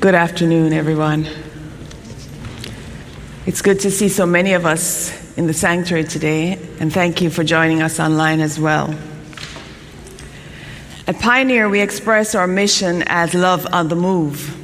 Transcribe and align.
Good 0.00 0.14
afternoon, 0.14 0.72
everyone. 0.72 1.26
It's 3.46 3.62
good 3.62 3.80
to 3.80 3.90
see 3.90 4.08
so 4.08 4.26
many 4.26 4.52
of 4.52 4.64
us 4.64 5.36
in 5.36 5.48
the 5.48 5.52
sanctuary 5.52 6.04
today, 6.04 6.52
and 6.78 6.92
thank 6.92 7.20
you 7.20 7.30
for 7.30 7.42
joining 7.42 7.82
us 7.82 7.98
online 7.98 8.38
as 8.38 8.60
well. 8.60 8.94
At 11.08 11.18
Pioneer, 11.18 11.68
we 11.68 11.80
express 11.80 12.36
our 12.36 12.46
mission 12.46 13.02
as 13.08 13.34
love 13.34 13.66
on 13.72 13.88
the 13.88 13.96
move. 13.96 14.56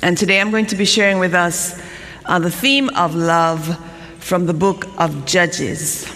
And 0.00 0.16
today 0.16 0.40
I'm 0.40 0.50
going 0.50 0.66
to 0.66 0.76
be 0.76 0.86
sharing 0.86 1.18
with 1.18 1.34
us 1.34 1.78
on 2.24 2.40
the 2.40 2.50
theme 2.50 2.88
of 2.96 3.14
love 3.14 3.78
from 4.20 4.46
the 4.46 4.54
book 4.54 4.86
of 4.96 5.26
Judges. 5.26 6.10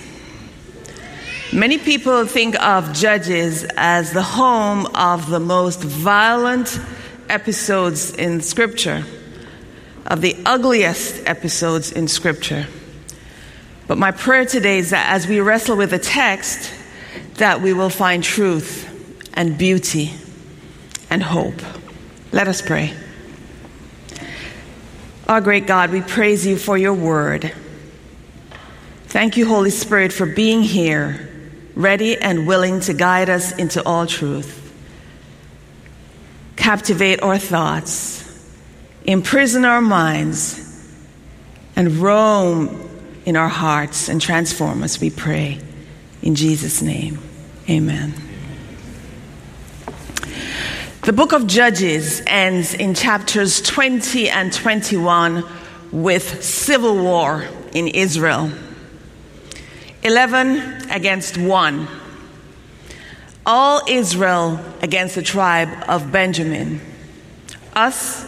Many 1.52 1.76
people 1.76 2.24
think 2.24 2.58
of 2.58 2.94
Judges 2.94 3.66
as 3.76 4.14
the 4.14 4.22
home 4.22 4.86
of 4.94 5.28
the 5.28 5.40
most 5.40 5.82
violent 5.82 6.80
episodes 7.28 8.14
in 8.14 8.40
Scripture, 8.40 9.04
of 10.06 10.20
the 10.20 10.36
ugliest 10.44 11.26
episodes 11.26 11.92
in 11.92 12.08
Scripture. 12.08 12.66
But 13.86 13.98
my 13.98 14.10
prayer 14.10 14.44
today 14.44 14.78
is 14.78 14.90
that 14.90 15.10
as 15.12 15.26
we 15.26 15.40
wrestle 15.40 15.76
with 15.76 15.90
the 15.90 15.98
text, 15.98 16.72
that 17.34 17.60
we 17.60 17.72
will 17.72 17.90
find 17.90 18.22
truth 18.22 18.84
and 19.34 19.56
beauty 19.56 20.12
and 21.08 21.22
hope. 21.22 21.60
Let 22.32 22.48
us 22.48 22.62
pray. 22.62 22.94
Our 25.28 25.40
great 25.40 25.66
God, 25.66 25.90
we 25.90 26.00
praise 26.00 26.46
you 26.46 26.56
for 26.56 26.76
your 26.78 26.94
word. 26.94 27.52
Thank 29.06 29.36
you, 29.36 29.46
Holy 29.46 29.70
Spirit, 29.70 30.12
for 30.12 30.26
being 30.26 30.62
here, 30.62 31.28
ready 31.74 32.16
and 32.16 32.46
willing 32.46 32.80
to 32.80 32.94
guide 32.94 33.28
us 33.30 33.56
into 33.56 33.84
all 33.84 34.06
truth 34.06 34.65
captivate 36.56 37.22
our 37.22 37.38
thoughts, 37.38 38.22
imprison 39.04 39.64
our 39.64 39.80
minds, 39.80 40.62
and 41.76 41.92
roam 41.98 42.88
in 43.24 43.36
our 43.36 43.48
hearts 43.48 44.08
and 44.08 44.20
transform 44.20 44.82
us, 44.82 45.00
we 45.00 45.10
pray. 45.10 45.60
In 46.22 46.34
Jesus' 46.34 46.82
name, 46.82 47.18
amen. 47.68 48.14
The 51.02 51.12
book 51.12 51.32
of 51.32 51.46
Judges 51.46 52.22
ends 52.26 52.74
in 52.74 52.94
chapters 52.94 53.60
20 53.60 54.28
and 54.28 54.52
21 54.52 55.44
with 55.92 56.42
civil 56.42 56.96
war 56.96 57.46
in 57.72 57.86
Israel 57.88 58.50
11 60.02 60.90
against 60.90 61.36
1 61.36 61.88
all 63.46 63.80
Israel 63.88 64.58
against 64.82 65.14
the 65.14 65.22
tribe 65.22 65.70
of 65.88 66.10
Benjamin, 66.10 66.80
us 67.74 68.26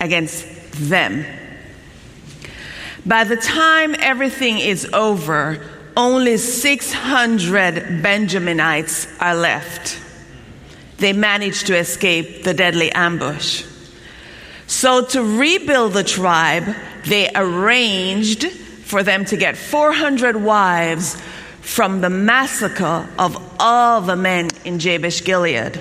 against 0.00 0.44
them. 0.72 1.24
By 3.06 3.24
the 3.24 3.36
time 3.36 3.94
everything 3.98 4.58
is 4.58 4.84
over, 4.92 5.64
only 5.96 6.36
600 6.36 8.02
Benjaminites 8.02 9.08
are 9.20 9.34
left. 9.34 10.00
They 10.98 11.12
managed 11.12 11.68
to 11.68 11.76
escape 11.76 12.44
the 12.44 12.54
deadly 12.54 12.90
ambush. 12.92 13.64
So, 14.66 15.04
to 15.06 15.38
rebuild 15.38 15.92
the 15.92 16.04
tribe, 16.04 16.74
they 17.06 17.30
arranged 17.34 18.50
for 18.50 19.02
them 19.02 19.24
to 19.26 19.36
get 19.36 19.56
400 19.56 20.36
wives 20.36 21.20
from 21.62 22.00
the 22.00 22.10
massacre 22.10 23.08
of 23.18 23.40
all 23.58 24.00
the 24.00 24.16
men 24.16 24.50
in 24.64 24.78
Jabesh 24.78 25.24
Gilead. 25.24 25.80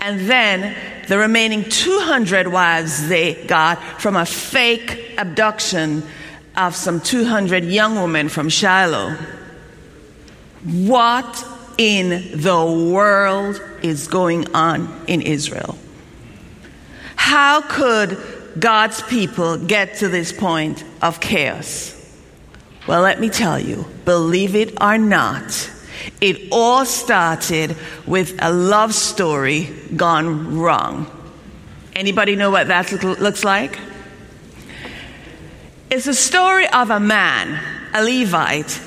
And 0.00 0.28
then 0.28 0.74
the 1.06 1.18
remaining 1.18 1.64
200 1.64 2.48
wives 2.48 3.06
they 3.08 3.44
got 3.44 3.78
from 4.00 4.16
a 4.16 4.24
fake 4.24 5.14
abduction 5.18 6.02
of 6.56 6.74
some 6.74 7.00
200 7.00 7.64
young 7.64 7.96
women 7.96 8.30
from 8.30 8.48
Shiloh. 8.48 9.16
What 10.64 11.46
in 11.76 12.40
the 12.40 12.90
world 12.92 13.60
is 13.82 14.08
going 14.08 14.54
on 14.54 15.04
in 15.06 15.20
Israel? 15.20 15.76
How 17.16 17.60
could 17.60 18.18
God's 18.58 19.02
people 19.02 19.58
get 19.58 19.96
to 19.96 20.08
this 20.08 20.32
point 20.32 20.84
of 21.02 21.20
chaos? 21.20 21.99
Well, 22.86 23.02
let 23.02 23.20
me 23.20 23.28
tell 23.28 23.58
you, 23.58 23.84
believe 24.04 24.54
it 24.54 24.80
or 24.80 24.96
not, 24.96 25.70
it 26.20 26.48
all 26.50 26.86
started 26.86 27.76
with 28.06 28.38
a 28.40 28.50
love 28.52 28.94
story 28.94 29.68
gone 29.94 30.58
wrong. 30.58 31.06
Anybody 31.94 32.36
know 32.36 32.50
what 32.50 32.68
that 32.68 32.90
looks 33.02 33.44
like? 33.44 33.78
It's 35.90 36.06
a 36.06 36.14
story 36.14 36.68
of 36.68 36.90
a 36.90 37.00
man, 37.00 37.60
a 37.92 38.02
Levite, 38.02 38.80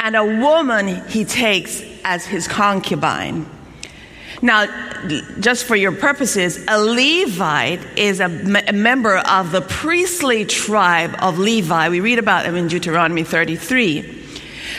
and 0.00 0.14
a 0.14 0.24
woman 0.24 1.06
he 1.08 1.24
takes 1.24 1.82
as 2.04 2.26
his 2.26 2.46
concubine. 2.46 3.48
Now, 4.40 4.66
just 5.40 5.64
for 5.64 5.74
your 5.74 5.92
purposes, 5.92 6.64
a 6.68 6.80
Levite 6.80 7.80
is 7.98 8.20
a, 8.20 8.28
member 8.28 9.16
of 9.16 9.50
the 9.50 9.62
priestly 9.62 10.44
tribe 10.44 11.16
of 11.18 11.38
Levi. 11.38 11.88
We 11.88 12.00
read 12.00 12.18
about 12.18 12.46
him 12.46 12.54
in 12.54 12.68
Deuteronomy 12.68 13.24
33. 13.24 14.26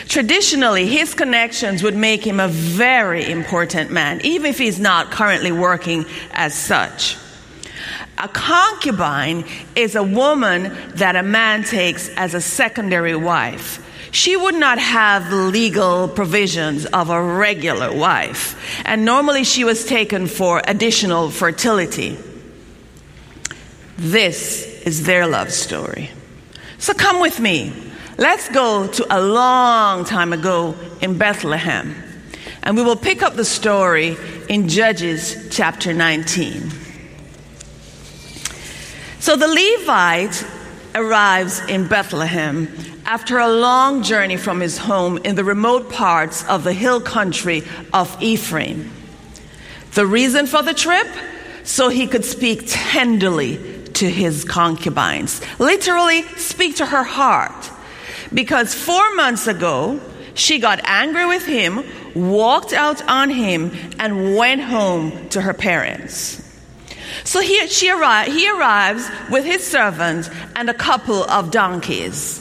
Traditionally, 0.08 0.86
his 0.86 1.14
connections 1.14 1.82
would 1.82 1.94
make 1.94 2.26
him 2.26 2.40
a 2.40 2.48
very 2.48 3.30
important 3.30 3.90
man, 3.90 4.20
even 4.24 4.46
if 4.46 4.58
he's 4.58 4.80
not 4.80 5.10
currently 5.10 5.52
working 5.52 6.06
as 6.32 6.54
such. 6.54 7.16
A 8.16 8.28
concubine 8.28 9.44
is 9.76 9.94
a 9.94 10.02
woman 10.02 10.74
that 10.94 11.16
a 11.16 11.22
man 11.22 11.64
takes 11.64 12.08
as 12.10 12.34
a 12.34 12.40
secondary 12.40 13.14
wife 13.14 13.86
she 14.12 14.36
would 14.36 14.54
not 14.54 14.78
have 14.78 15.32
legal 15.32 16.08
provisions 16.08 16.86
of 16.86 17.10
a 17.10 17.22
regular 17.22 17.92
wife. 17.92 18.56
And 18.84 19.04
normally 19.04 19.44
she 19.44 19.64
was 19.64 19.84
taken 19.84 20.26
for 20.26 20.62
additional 20.66 21.30
fertility. 21.30 22.18
This 23.96 24.82
is 24.82 25.04
their 25.04 25.26
love 25.26 25.52
story. 25.52 26.10
So 26.78 26.94
come 26.94 27.20
with 27.20 27.38
me. 27.38 27.72
Let's 28.18 28.48
go 28.48 28.86
to 28.86 29.06
a 29.10 29.20
long 29.20 30.04
time 30.04 30.32
ago 30.32 30.74
in 31.00 31.16
Bethlehem. 31.16 31.94
And 32.62 32.76
we 32.76 32.82
will 32.82 32.96
pick 32.96 33.22
up 33.22 33.34
the 33.34 33.44
story 33.44 34.16
in 34.48 34.68
Judges 34.68 35.48
chapter 35.50 35.94
19. 35.94 36.70
So 39.20 39.36
the 39.36 39.48
Levite 39.48 40.44
arrives 40.94 41.60
in 41.68 41.86
Bethlehem 41.86 42.68
after 43.10 43.38
a 43.38 43.48
long 43.48 44.04
journey 44.04 44.36
from 44.36 44.60
his 44.60 44.78
home 44.78 45.18
in 45.24 45.34
the 45.34 45.42
remote 45.42 45.90
parts 45.90 46.44
of 46.44 46.62
the 46.62 46.72
hill 46.72 47.00
country 47.00 47.64
of 47.92 48.16
Ephraim. 48.22 48.88
The 49.94 50.06
reason 50.06 50.46
for 50.46 50.62
the 50.62 50.74
trip? 50.74 51.08
So 51.64 51.88
he 51.88 52.06
could 52.06 52.24
speak 52.24 52.62
tenderly 52.68 53.56
to 53.94 54.08
his 54.08 54.44
concubines, 54.44 55.40
literally, 55.58 56.22
speak 56.36 56.76
to 56.76 56.86
her 56.86 57.02
heart. 57.02 57.72
Because 58.32 58.76
four 58.76 59.12
months 59.16 59.48
ago, 59.48 60.00
she 60.34 60.60
got 60.60 60.80
angry 60.84 61.26
with 61.26 61.44
him, 61.44 61.82
walked 62.14 62.72
out 62.72 63.04
on 63.08 63.28
him, 63.28 63.72
and 63.98 64.36
went 64.36 64.60
home 64.60 65.28
to 65.30 65.40
her 65.40 65.52
parents. 65.52 66.40
So 67.24 67.40
he, 67.40 67.66
she 67.66 67.88
arri- 67.88 68.26
he 68.26 68.48
arrives 68.48 69.10
with 69.32 69.44
his 69.44 69.66
servant 69.66 70.30
and 70.54 70.70
a 70.70 70.74
couple 70.74 71.24
of 71.24 71.50
donkeys. 71.50 72.39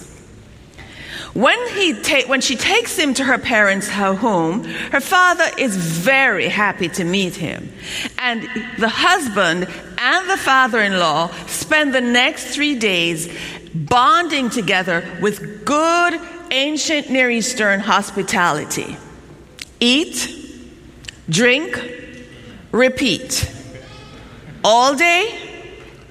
When, 1.33 1.59
he 1.69 1.93
ta- 1.93 2.27
when 2.27 2.41
she 2.41 2.55
takes 2.55 2.97
him 2.97 3.13
to 3.15 3.23
her 3.23 3.37
parents' 3.37 3.87
home, 3.89 4.63
her 4.63 4.99
father 4.99 5.45
is 5.57 5.75
very 5.75 6.47
happy 6.47 6.89
to 6.89 7.03
meet 7.03 7.35
him. 7.35 7.71
And 8.17 8.47
the 8.77 8.89
husband 8.89 9.67
and 9.97 10.29
the 10.29 10.37
father 10.37 10.81
in 10.81 10.97
law 10.97 11.27
spend 11.45 11.93
the 11.93 12.01
next 12.01 12.55
three 12.55 12.75
days 12.75 13.31
bonding 13.73 14.49
together 14.49 15.05
with 15.21 15.65
good 15.65 16.19
ancient 16.51 17.09
Near 17.09 17.29
Eastern 17.29 17.79
hospitality. 17.79 18.97
Eat, 19.79 20.35
drink, 21.29 21.79
repeat. 22.71 23.51
All 24.63 24.95
day, 24.95 25.39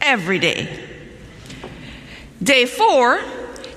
every 0.00 0.38
day. 0.38 0.85
Day 2.43 2.67
four, 2.67 3.20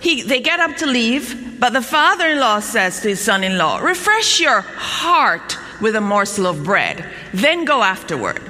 he, 0.01 0.23
they 0.23 0.41
get 0.41 0.59
up 0.59 0.77
to 0.77 0.87
leave, 0.87 1.59
but 1.59 1.73
the 1.73 1.81
father 1.81 2.29
in 2.29 2.39
law 2.39 2.59
says 2.59 3.01
to 3.01 3.09
his 3.09 3.21
son 3.21 3.43
in 3.43 3.57
law, 3.57 3.77
Refresh 3.77 4.39
your 4.39 4.61
heart 4.61 5.57
with 5.79 5.95
a 5.95 6.01
morsel 6.01 6.47
of 6.47 6.63
bread, 6.63 7.05
then 7.33 7.65
go 7.65 7.83
afterward. 7.83 8.41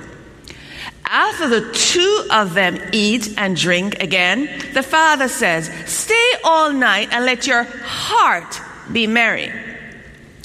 After 1.05 1.49
the 1.49 1.69
two 1.73 2.27
of 2.31 2.53
them 2.53 2.79
eat 2.93 3.37
and 3.37 3.57
drink 3.57 4.01
again, 4.01 4.49
the 4.73 4.81
father 4.81 5.27
says, 5.27 5.69
Stay 5.85 6.31
all 6.45 6.71
night 6.71 7.09
and 7.11 7.25
let 7.25 7.45
your 7.47 7.63
heart 7.63 8.61
be 8.91 9.07
merry. 9.07 9.51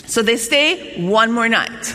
So 0.06 0.22
they 0.22 0.36
stay 0.36 1.00
one 1.06 1.30
more 1.30 1.48
night. 1.48 1.94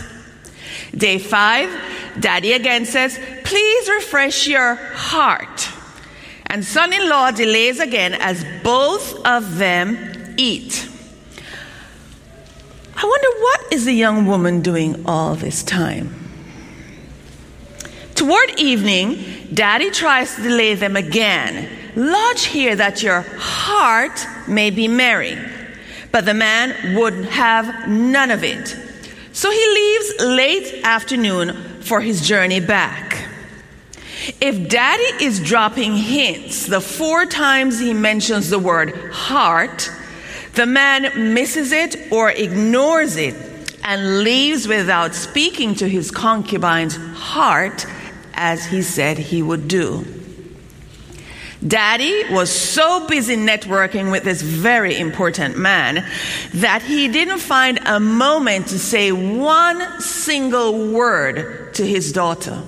Day 0.95 1.19
five, 1.19 1.69
daddy 2.17 2.53
again 2.53 2.85
says, 2.85 3.19
Please 3.43 3.89
refresh 3.89 4.47
your 4.47 4.75
heart. 4.75 5.67
And 6.51 6.65
son 6.65 6.91
in 6.91 7.07
law 7.07 7.31
delays 7.31 7.79
again 7.79 8.13
as 8.13 8.45
both 8.61 9.25
of 9.25 9.57
them 9.57 9.97
eat. 10.35 10.85
I 12.93 13.05
wonder 13.05 13.27
what 13.39 13.71
is 13.71 13.85
the 13.85 13.93
young 13.93 14.25
woman 14.25 14.61
doing 14.61 15.05
all 15.05 15.35
this 15.35 15.63
time? 15.63 16.13
Toward 18.15 18.59
evening, 18.59 19.47
daddy 19.53 19.91
tries 19.91 20.35
to 20.35 20.41
delay 20.41 20.75
them 20.75 20.97
again. 20.97 21.69
Lodge 21.95 22.43
here 22.43 22.75
that 22.75 23.01
your 23.01 23.21
heart 23.37 24.27
may 24.45 24.71
be 24.71 24.89
merry. 24.89 25.37
But 26.11 26.25
the 26.25 26.33
man 26.33 26.97
would 26.97 27.13
have 27.27 27.87
none 27.87 28.29
of 28.29 28.43
it. 28.43 28.75
So 29.31 29.49
he 29.49 29.67
leaves 29.73 30.13
late 30.19 30.83
afternoon 30.83 31.81
for 31.81 32.01
his 32.01 32.27
journey 32.27 32.59
back. 32.59 33.20
If 34.39 34.69
daddy 34.69 35.25
is 35.25 35.39
dropping 35.39 35.95
hints 35.95 36.67
the 36.67 36.81
four 36.81 37.25
times 37.25 37.79
he 37.79 37.93
mentions 37.93 38.49
the 38.49 38.59
word 38.59 38.95
heart, 39.11 39.89
the 40.53 40.65
man 40.65 41.33
misses 41.33 41.71
it 41.71 42.11
or 42.11 42.29
ignores 42.29 43.15
it 43.17 43.35
and 43.83 44.23
leaves 44.23 44.67
without 44.67 45.15
speaking 45.15 45.75
to 45.75 45.89
his 45.89 46.11
concubine's 46.11 46.95
heart 46.95 47.85
as 48.33 48.65
he 48.65 48.81
said 48.81 49.17
he 49.17 49.41
would 49.41 49.67
do. 49.67 50.05
Daddy 51.65 52.23
was 52.31 52.51
so 52.51 53.07
busy 53.07 53.35
networking 53.35 54.11
with 54.11 54.23
this 54.23 54.41
very 54.41 54.97
important 54.97 55.57
man 55.57 56.03
that 56.55 56.81
he 56.81 57.07
didn't 57.07 57.37
find 57.37 57.79
a 57.85 57.99
moment 57.99 58.67
to 58.67 58.79
say 58.79 59.11
one 59.11 60.01
single 60.01 60.91
word 60.91 61.73
to 61.75 61.85
his 61.85 62.11
daughter. 62.11 62.63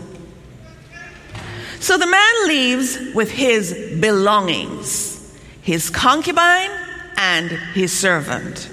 So 1.83 1.97
the 1.97 2.07
man 2.07 2.47
leaves 2.47 2.97
with 3.13 3.29
his 3.29 3.97
belongings 3.99 5.37
his 5.61 5.89
concubine 5.89 6.71
and 7.17 7.51
his 7.73 7.91
servant. 7.91 8.69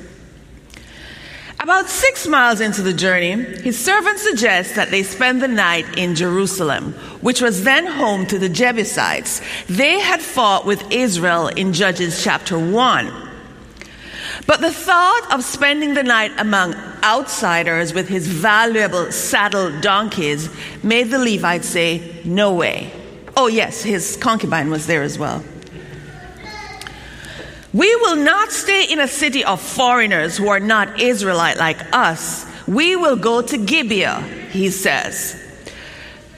About 1.59 1.89
six 1.89 2.29
miles 2.29 2.61
into 2.61 2.83
the 2.83 2.93
journey, 2.93 3.33
his 3.33 3.77
servant 3.77 4.21
suggests 4.21 4.77
that 4.77 4.93
they 4.93 5.03
spend 5.03 5.43
the 5.43 5.49
night 5.49 5.99
in 5.99 6.15
Jerusalem, 6.15 6.93
which 7.21 7.41
was 7.41 7.65
then 7.65 7.85
home 7.85 8.27
to 8.27 8.39
the 8.39 8.49
Jebusites. 8.49 9.41
They 9.67 9.99
had 9.99 10.23
fought 10.23 10.65
with 10.65 10.93
Israel 10.93 11.49
in 11.49 11.73
Judges 11.73 12.23
chapter 12.23 12.57
1. 12.57 13.13
But 14.47 14.61
the 14.61 14.73
thought 14.73 15.33
of 15.33 15.43
spending 15.43 15.95
the 15.95 16.05
night 16.05 16.31
among 16.39 16.75
outsiders 17.03 17.93
with 17.93 18.09
his 18.09 18.29
valuable 18.29 19.11
saddle 19.11 19.81
donkeys 19.81 20.49
made 20.85 21.11
the 21.11 21.19
Levites 21.19 21.69
say, 21.69 22.23
No 22.25 22.55
way. 22.55 22.93
Oh, 23.43 23.47
yes, 23.47 23.83
his 23.83 24.19
concubine 24.19 24.69
was 24.69 24.87
there 24.87 25.03
as 25.03 25.19
well. 25.19 25.43
We 27.73 27.97
will 27.97 28.17
not 28.17 28.53
stay 28.53 28.85
in 28.85 29.01
a 29.01 29.09
city 29.09 29.43
of 29.45 29.63
foreigners 29.63 30.37
who 30.37 30.49
are 30.49 30.61
not 30.61 31.01
Israelite 31.01 31.57
like 31.57 31.79
us. 31.91 32.45
We 32.69 32.97
will 32.97 33.17
go 33.17 33.41
to 33.41 33.57
Gibeah, 33.57 34.21
he 34.51 34.69
says. 34.69 35.43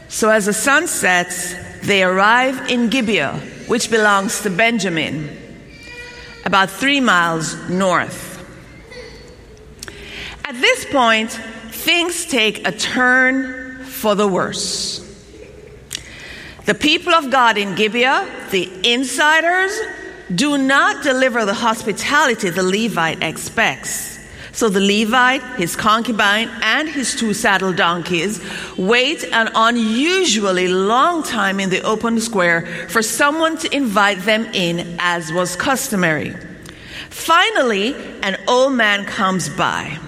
So 0.06 0.30
as 0.30 0.46
the 0.46 0.52
sun 0.52 0.86
sets, 0.86 1.56
they 1.84 2.04
arrive 2.04 2.70
in 2.70 2.88
Gibeah, 2.88 3.40
which 3.66 3.90
belongs 3.90 4.40
to 4.42 4.50
Benjamin, 4.50 5.28
about 6.44 6.70
three 6.70 7.00
miles 7.00 7.56
north. 7.68 8.38
At 10.44 10.54
this 10.60 10.84
point, 10.84 11.32
things 11.32 12.26
take 12.26 12.64
a 12.64 12.70
turn 12.70 13.86
for 13.86 14.14
the 14.14 14.28
worse. 14.28 15.01
The 16.64 16.74
people 16.74 17.12
of 17.12 17.30
God 17.30 17.58
in 17.58 17.74
Gibeah, 17.74 18.48
the 18.50 18.70
insiders, 18.84 19.76
do 20.32 20.56
not 20.56 21.02
deliver 21.02 21.44
the 21.44 21.54
hospitality 21.54 22.50
the 22.50 22.62
Levite 22.62 23.22
expects. 23.22 24.12
So 24.52 24.68
the 24.68 24.80
Levite, 24.80 25.42
his 25.56 25.74
concubine, 25.74 26.48
and 26.62 26.88
his 26.88 27.16
two 27.16 27.34
saddle 27.34 27.72
donkeys 27.72 28.40
wait 28.76 29.24
an 29.24 29.50
unusually 29.54 30.68
long 30.68 31.22
time 31.22 31.58
in 31.58 31.70
the 31.70 31.82
open 31.82 32.20
square 32.20 32.86
for 32.88 33.02
someone 33.02 33.56
to 33.58 33.74
invite 33.74 34.20
them 34.20 34.44
in, 34.52 34.96
as 35.00 35.32
was 35.32 35.56
customary. 35.56 36.34
Finally, 37.08 37.94
an 38.22 38.36
old 38.46 38.74
man 38.74 39.04
comes 39.04 39.48
by. 39.48 39.98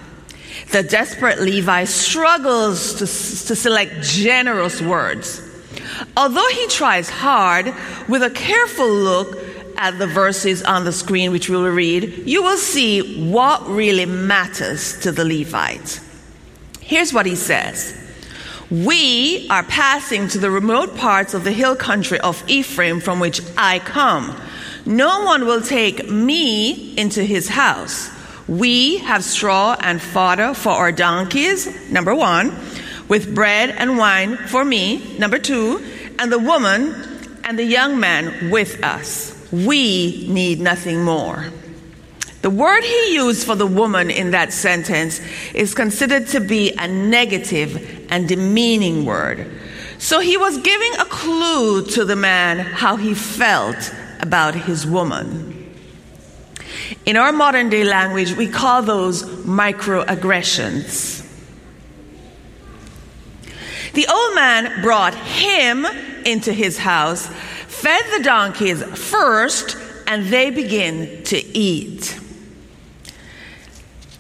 The 0.73 0.83
desperate 0.83 1.41
Levi 1.41 1.85
struggles 1.85 2.95
to, 2.95 3.01
to 3.01 3.57
select 3.57 4.03
generous 4.03 4.81
words. 4.81 5.44
Although 6.17 6.49
he 6.49 6.67
tries 6.69 7.09
hard, 7.09 7.73
with 8.09 8.23
a 8.23 8.31
careful 8.31 8.89
look, 8.89 9.37
at 9.77 9.99
the 9.99 10.07
verses 10.07 10.63
on 10.63 10.85
the 10.85 10.93
screen, 10.93 11.33
which 11.33 11.49
we 11.49 11.57
will 11.57 11.71
read, 11.71 12.27
you 12.27 12.43
will 12.43 12.57
see 12.57 13.31
what 13.31 13.67
really 13.69 14.07
matters 14.07 15.01
to 15.01 15.13
the 15.13 15.25
Levite. 15.25 16.01
Here's 16.81 17.13
what 17.13 17.27
he 17.27 17.35
says 17.35 18.01
We 18.71 19.47
are 19.51 19.63
passing 19.63 20.29
to 20.29 20.39
the 20.39 20.51
remote 20.51 20.97
parts 20.97 21.35
of 21.35 21.45
the 21.45 21.53
hill 21.53 21.77
country 21.77 22.21
of 22.21 22.43
Ephraim 22.49 23.01
from 23.01 23.21
which 23.21 23.41
I 23.57 23.79
come. 23.81 24.39
No 24.87 25.25
one 25.25 25.47
will 25.47 25.63
take 25.63 26.09
me 26.09 26.97
into 26.97 27.25
his 27.25 27.49
house. 27.49 28.11
We 28.47 28.99
have 28.99 29.25
straw 29.25 29.75
and 29.81 30.01
fodder 30.01 30.53
for 30.53 30.71
our 30.71 30.93
donkeys, 30.93 31.91
number 31.91 32.15
one, 32.15 32.51
with 33.09 33.35
bread 33.35 33.71
and 33.71 33.99
wine 33.99 34.37
for 34.37 34.65
me, 34.65 35.17
number 35.19 35.39
two, 35.39 35.85
and 36.19 36.33
the 36.33 36.39
woman 36.39 36.95
and 37.45 37.59
the 37.59 37.65
young 37.65 38.01
man 38.01 38.51
with 38.51 38.83
us. 38.83 39.33
We 39.53 40.27
need 40.29 40.61
nothing 40.61 41.03
more. 41.03 41.47
The 42.43 42.51
word 42.51 42.85
he 42.85 43.15
used 43.15 43.47
for 43.47 43.55
the 43.55 43.67
woman 43.67 44.11
in 44.11 44.33
that 44.33 44.53
sentence 44.53 45.21
is 45.55 45.75
considered 45.75 46.27
to 46.29 46.41
be 46.41 46.73
a 46.73 46.87
negative 46.87 48.07
and 48.11 48.29
demeaning 48.29 49.07
word. 49.07 49.51
So 49.99 50.21
he 50.21 50.37
was 50.37 50.59
giving 50.59 50.93
a 51.01 51.07
clue 51.07 51.87
to 51.87 52.05
the 52.05 52.17
man 52.17 52.59
how 52.59 52.97
he 52.97 53.15
felt 53.15 53.95
about 54.21 54.55
his 54.55 54.87
woman. 54.87 55.53
In 57.07 57.17
our 57.17 57.33
modern 57.33 57.71
day 57.71 57.85
language, 57.85 58.35
we 58.35 58.47
call 58.47 58.83
those 58.83 59.23
microaggressions. 59.23 61.24
The 63.95 64.07
old 64.09 64.35
man 64.35 64.83
brought 64.83 65.15
him 65.15 65.87
into 66.25 66.53
his 66.53 66.79
house 66.79 67.29
fed 67.85 68.03
the 68.17 68.25
donkeys 68.25 68.83
first, 68.83 69.77
and 70.07 70.27
they 70.27 70.51
begin 70.51 71.23
to 71.25 71.37
eat. 71.57 72.19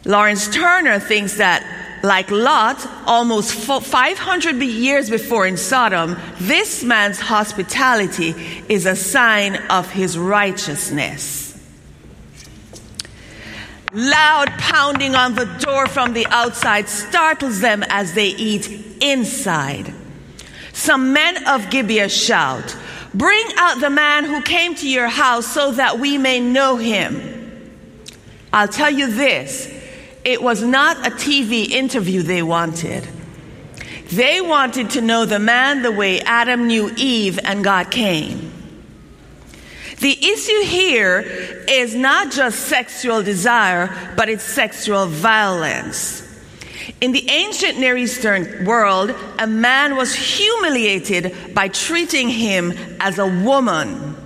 Lawrence 0.04 0.48
Turner 0.48 0.98
thinks 0.98 1.38
that, 1.38 1.64
like 2.02 2.30
Lot, 2.30 2.87
almost 3.06 3.54
500 3.54 4.62
years 4.62 5.08
before 5.08 5.46
in 5.46 5.56
Sodom, 5.56 6.16
this 6.38 6.84
man's 6.84 7.18
hospitality 7.18 8.34
is 8.68 8.84
a 8.84 8.94
sign 8.94 9.56
of 9.70 9.90
his 9.90 10.18
righteousness. 10.18 11.43
Loud 13.94 14.50
pounding 14.58 15.14
on 15.14 15.34
the 15.34 15.46
door 15.60 15.86
from 15.86 16.12
the 16.12 16.26
outside 16.26 16.88
startles 16.88 17.60
them 17.60 17.84
as 17.88 18.14
they 18.14 18.28
eat 18.28 18.68
inside. 19.00 19.94
Some 20.72 21.12
men 21.12 21.46
of 21.46 21.70
Gibeah 21.70 22.08
shout, 22.08 22.76
Bring 23.14 23.46
out 23.56 23.80
the 23.80 23.90
man 23.90 24.24
who 24.24 24.42
came 24.42 24.74
to 24.74 24.88
your 24.88 25.06
house 25.06 25.46
so 25.46 25.70
that 25.72 26.00
we 26.00 26.18
may 26.18 26.40
know 26.40 26.76
him. 26.76 27.70
I'll 28.52 28.68
tell 28.68 28.90
you 28.90 29.06
this 29.06 29.72
it 30.24 30.42
was 30.42 30.62
not 30.62 31.06
a 31.06 31.10
TV 31.10 31.68
interview 31.68 32.22
they 32.22 32.42
wanted. 32.42 33.06
They 34.10 34.40
wanted 34.40 34.90
to 34.90 35.00
know 35.00 35.26
the 35.26 35.38
man 35.38 35.82
the 35.82 35.92
way 35.92 36.20
Adam 36.20 36.66
knew 36.66 36.92
Eve 36.96 37.38
and 37.44 37.62
got 37.62 37.92
Cain. 37.92 38.50
The 40.00 40.18
issue 40.18 40.60
here 40.64 41.20
is 41.68 41.94
not 41.94 42.32
just 42.32 42.60
sexual 42.60 43.22
desire, 43.22 44.14
but 44.16 44.28
it's 44.28 44.42
sexual 44.44 45.06
violence. 45.06 46.22
In 47.00 47.12
the 47.12 47.28
ancient 47.30 47.78
Near 47.78 47.96
Eastern 47.96 48.64
world, 48.64 49.14
a 49.38 49.46
man 49.46 49.96
was 49.96 50.14
humiliated 50.14 51.54
by 51.54 51.68
treating 51.68 52.28
him 52.28 52.72
as 53.00 53.18
a 53.18 53.26
woman. 53.26 54.16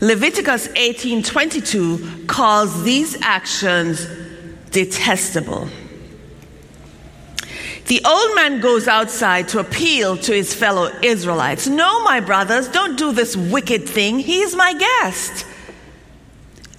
Leviticus 0.00 0.68
18:22 0.68 2.26
calls 2.26 2.82
these 2.84 3.16
actions 3.22 4.06
detestable. 4.70 5.68
The 7.86 8.00
old 8.04 8.34
man 8.34 8.60
goes 8.60 8.88
outside 8.88 9.48
to 9.48 9.58
appeal 9.58 10.16
to 10.16 10.32
his 10.32 10.54
fellow 10.54 10.90
Israelites. 11.02 11.66
No, 11.66 12.02
my 12.02 12.20
brothers, 12.20 12.68
don't 12.68 12.96
do 12.96 13.12
this 13.12 13.36
wicked 13.36 13.86
thing. 13.88 14.18
He's 14.18 14.56
my 14.56 14.72
guest. 14.72 15.44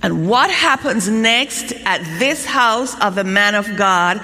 And 0.02 0.28
what 0.28 0.50
happens 0.50 1.08
next 1.08 1.74
at 1.86 2.04
this 2.20 2.46
house 2.46 3.00
of 3.02 3.16
the 3.16 3.24
man 3.24 3.56
of 3.56 3.76
God 3.76 4.24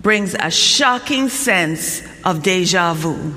brings 0.00 0.34
a 0.34 0.50
shocking 0.50 1.28
sense 1.28 2.02
of 2.24 2.42
deja 2.42 2.94
vu. 2.94 3.34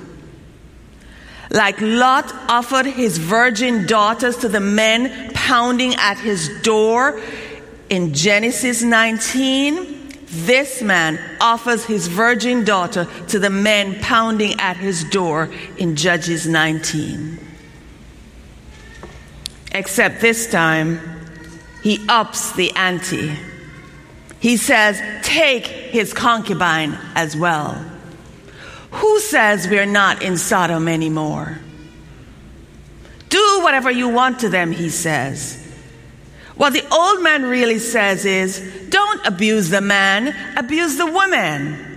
Like 1.52 1.80
Lot 1.80 2.34
offered 2.50 2.88
his 2.88 3.18
virgin 3.18 3.86
daughters 3.86 4.38
to 4.38 4.50
the 4.50 4.60
men 4.60 5.32
pounding 5.34 5.96
at 5.96 6.18
his 6.18 6.50
door 6.62 7.22
in 7.90 8.14
Genesis 8.14 8.82
19, 8.82 9.95
this 10.36 10.82
man 10.82 11.20
offers 11.40 11.86
his 11.86 12.08
virgin 12.08 12.64
daughter 12.64 13.08
to 13.28 13.40
the 13.40 13.50
men 13.50 14.00
pounding 14.02 14.60
at 14.60 14.78
his 14.78 15.04
door 15.06 15.50
in 15.78 15.96
Judges 15.96 16.48
19. 16.48 17.40
Except 19.72 20.22
this 20.22 20.50
time, 20.50 21.00
he 21.84 22.06
ups 22.10 22.52
the 22.54 22.72
ante. 22.72 23.36
He 24.40 24.58
says, 24.58 25.02
Take 25.24 25.66
his 25.66 26.14
concubine 26.14 26.98
as 27.16 27.36
well. 27.36 27.74
Who 28.92 29.20
says 29.20 29.68
we're 29.68 29.86
not 29.86 30.22
in 30.22 30.38
Sodom 30.38 30.88
anymore? 30.88 31.60
Do 33.30 33.60
whatever 33.64 33.92
you 33.92 34.08
want 34.08 34.40
to 34.40 34.50
them, 34.50 34.72
he 34.72 34.90
says. 34.90 35.65
What 36.58 36.74
the 36.74 36.86
old 36.94 37.22
man 37.22 37.44
really 37.44 37.80
says 37.80 38.26
is 38.26 38.60
don't 38.90 39.26
abuse 39.26 39.70
the 39.70 39.82
man, 39.82 40.36
abuse 40.58 40.98
the 40.98 41.06
woman. 41.06 41.96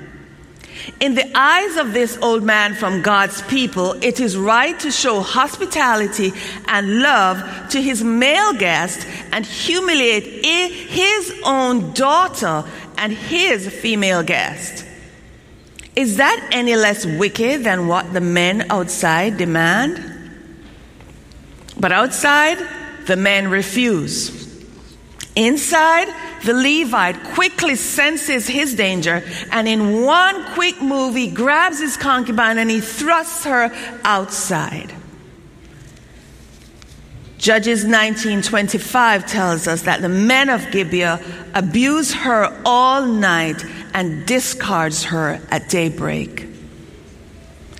In 1.00 1.14
the 1.14 1.30
eyes 1.38 1.76
of 1.76 1.92
this 1.92 2.18
old 2.18 2.42
man 2.42 2.74
from 2.74 3.02
God's 3.02 3.40
people, 3.42 3.92
it 4.02 4.18
is 4.18 4.36
right 4.36 4.78
to 4.80 4.90
show 4.90 5.20
hospitality 5.20 6.32
and 6.66 7.00
love 7.00 7.68
to 7.70 7.80
his 7.80 8.02
male 8.02 8.52
guest 8.52 9.06
and 9.30 9.46
humiliate 9.46 10.44
his 10.44 11.40
own 11.44 11.92
daughter 11.92 12.64
and 12.96 13.12
his 13.12 13.68
female 13.68 14.24
guest. 14.24 14.84
Is 15.94 16.16
that 16.16 16.48
any 16.52 16.74
less 16.74 17.06
wicked 17.06 17.62
than 17.62 17.86
what 17.86 18.12
the 18.12 18.20
men 18.20 18.66
outside 18.70 19.36
demand? 19.36 20.02
But 21.78 21.92
outside, 21.92 22.58
the 23.06 23.16
men 23.16 23.48
refuse. 23.48 24.47
Inside, 25.38 26.08
the 26.44 26.52
Levite 26.52 27.22
quickly 27.22 27.76
senses 27.76 28.48
his 28.48 28.74
danger 28.74 29.22
and 29.52 29.68
in 29.68 30.02
one 30.02 30.44
quick 30.54 30.82
move 30.82 31.14
he 31.14 31.28
grabs 31.28 31.78
his 31.78 31.96
concubine 31.96 32.58
and 32.58 32.68
he 32.68 32.80
thrusts 32.80 33.44
her 33.44 33.70
outside. 34.02 34.92
Judges 37.38 37.84
19:25 37.84 39.26
tells 39.26 39.68
us 39.68 39.82
that 39.82 40.02
the 40.02 40.08
men 40.08 40.48
of 40.48 40.72
Gibeah 40.72 41.20
abuse 41.54 42.12
her 42.14 42.60
all 42.64 43.06
night 43.06 43.64
and 43.94 44.26
discards 44.26 45.04
her 45.04 45.40
at 45.52 45.68
daybreak. 45.68 46.48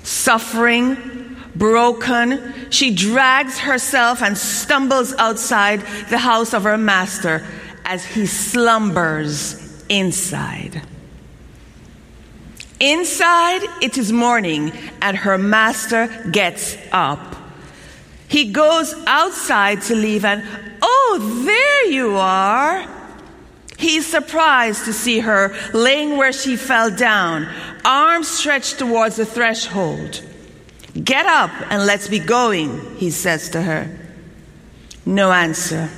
Suffering, 0.04 1.17
broken, 1.56 2.70
she 2.70 2.94
drags 2.94 3.58
herself 3.58 4.22
and 4.22 4.36
stumbles 4.36 5.14
outside 5.14 5.80
the 6.10 6.18
house 6.18 6.54
of 6.54 6.64
her 6.64 6.78
master 6.78 7.44
as 7.84 8.04
he 8.04 8.26
slumbers 8.26 9.84
inside. 9.88 10.82
Inside, 12.80 13.62
it 13.82 13.98
is 13.98 14.12
morning, 14.12 14.70
and 15.02 15.16
her 15.16 15.36
master 15.36 16.06
gets 16.30 16.76
up. 16.92 17.36
He 18.28 18.52
goes 18.52 18.94
outside 19.06 19.82
to 19.82 19.96
leave, 19.96 20.24
and 20.24 20.44
oh, 20.80 21.42
there 21.44 21.90
you 21.90 22.16
are. 22.16 22.86
He's 23.78 24.06
surprised 24.06 24.84
to 24.84 24.92
see 24.92 25.20
her 25.20 25.56
laying 25.72 26.16
where 26.16 26.32
she 26.32 26.56
fell 26.56 26.90
down, 26.90 27.48
arms 27.84 28.28
stretched 28.28 28.78
towards 28.78 29.16
the 29.16 29.26
threshold. 29.26 30.22
Get 31.04 31.26
up 31.26 31.50
and 31.70 31.86
let's 31.86 32.08
be 32.08 32.18
going, 32.18 32.96
he 32.96 33.10
says 33.10 33.50
to 33.50 33.62
her. 33.62 33.98
No 35.04 35.32
answer. 35.32 35.90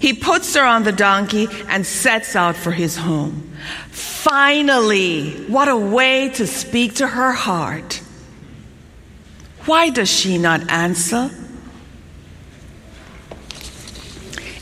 He 0.00 0.12
puts 0.12 0.54
her 0.54 0.64
on 0.64 0.84
the 0.84 0.92
donkey 0.92 1.48
and 1.68 1.86
sets 1.86 2.36
out 2.36 2.56
for 2.56 2.72
his 2.72 2.96
home. 2.96 3.52
Finally, 3.90 5.46
what 5.46 5.68
a 5.68 5.76
way 5.76 6.28
to 6.30 6.46
speak 6.46 6.96
to 6.96 7.06
her 7.06 7.32
heart. 7.32 8.02
Why 9.64 9.90
does 9.90 10.08
she 10.10 10.38
not 10.38 10.68
answer? 10.70 11.30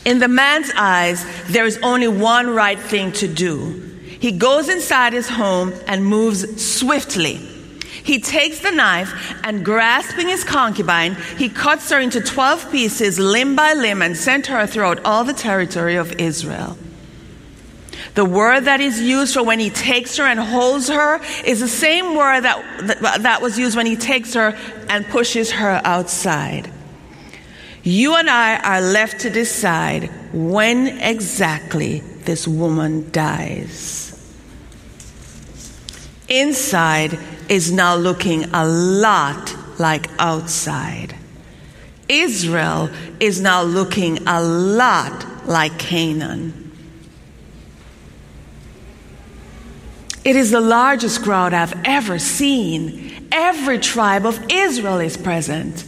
In 0.05 0.21
the 0.21 0.29
man's 0.29 0.71
eyes, 0.77 1.25
there 1.47 1.67
is 1.67 1.79
only 1.83 2.09
one 2.09 2.49
right 2.51 2.79
thing 2.79 3.13
to 3.13 3.29
do. 3.29 3.83
He 4.21 4.33
goes 4.33 4.69
inside 4.69 5.13
his 5.13 5.29
home 5.29 5.75
and 5.87 6.05
moves 6.05 6.65
swiftly. 6.65 7.56
He 8.07 8.21
takes 8.21 8.61
the 8.61 8.71
knife 8.71 9.13
and, 9.43 9.65
grasping 9.65 10.29
his 10.29 10.45
concubine, 10.45 11.17
he 11.37 11.49
cuts 11.49 11.91
her 11.91 11.99
into 11.99 12.21
12 12.21 12.71
pieces, 12.71 13.19
limb 13.19 13.57
by 13.57 13.73
limb, 13.73 14.01
and 14.01 14.17
sent 14.17 14.47
her 14.47 14.65
throughout 14.65 15.05
all 15.05 15.25
the 15.25 15.33
territory 15.33 15.97
of 15.97 16.13
Israel. 16.13 16.79
The 18.15 18.25
word 18.25 18.61
that 18.61 18.81
is 18.81 19.01
used 19.01 19.35
for 19.35 19.43
when 19.43 19.59
he 19.59 19.71
takes 19.71 20.19
her 20.19 20.23
and 20.23 20.39
holds 20.39 20.89
her 20.89 21.21
is 21.45 21.59
the 21.59 21.69
same 21.69 22.15
word 22.15 22.43
that, 22.43 22.87
that, 23.01 23.23
that 23.25 23.43
was 23.43 23.59
used 23.59 23.77
when 23.77 23.87
he 23.87 23.97
takes 23.97 24.35
her 24.35 24.57
and 24.89 25.05
pushes 25.09 25.51
her 25.51 25.81
outside. 25.85 26.71
You 27.83 28.15
and 28.15 28.31
I 28.31 28.59
are 28.59 28.81
left 28.81 29.23
to 29.23 29.31
decide 29.31 30.13
when 30.33 30.87
exactly 30.87 32.01
this 32.25 32.47
woman 32.47 33.11
dies. 33.11 34.06
Inside, 36.29 37.19
is 37.49 37.71
now 37.71 37.95
looking 37.95 38.45
a 38.53 38.67
lot 38.67 39.55
like 39.79 40.09
outside. 40.19 41.15
Israel 42.09 42.91
is 43.21 43.41
now 43.41 43.63
looking 43.63 44.27
a 44.27 44.43
lot 44.43 45.47
like 45.47 45.79
Canaan. 45.79 46.63
It 50.25 50.35
is 50.35 50.51
the 50.51 50.61
largest 50.61 51.23
crowd 51.23 51.55
I've 51.55 51.75
ever 51.85 52.19
seen. 52.19 53.29
Every 53.31 53.79
tribe 53.79 54.27
of 54.27 54.45
Israel 54.51 54.99
is 54.99 55.17
present. 55.17 55.85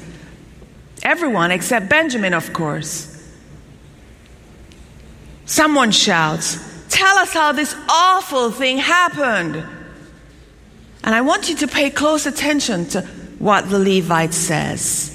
Everyone 1.02 1.50
except 1.50 1.88
Benjamin, 1.88 2.34
of 2.34 2.52
course. 2.52 3.14
Someone 5.44 5.90
shouts, 5.90 6.66
Tell 6.88 7.16
us 7.18 7.32
how 7.32 7.52
this 7.52 7.74
awful 7.88 8.50
thing 8.50 8.78
happened. 8.78 9.64
And 11.04 11.14
I 11.14 11.20
want 11.20 11.48
you 11.48 11.56
to 11.56 11.68
pay 11.68 11.90
close 11.90 12.26
attention 12.26 12.86
to 12.90 13.02
what 13.38 13.70
the 13.70 13.78
Levite 13.78 14.34
says. 14.34 15.14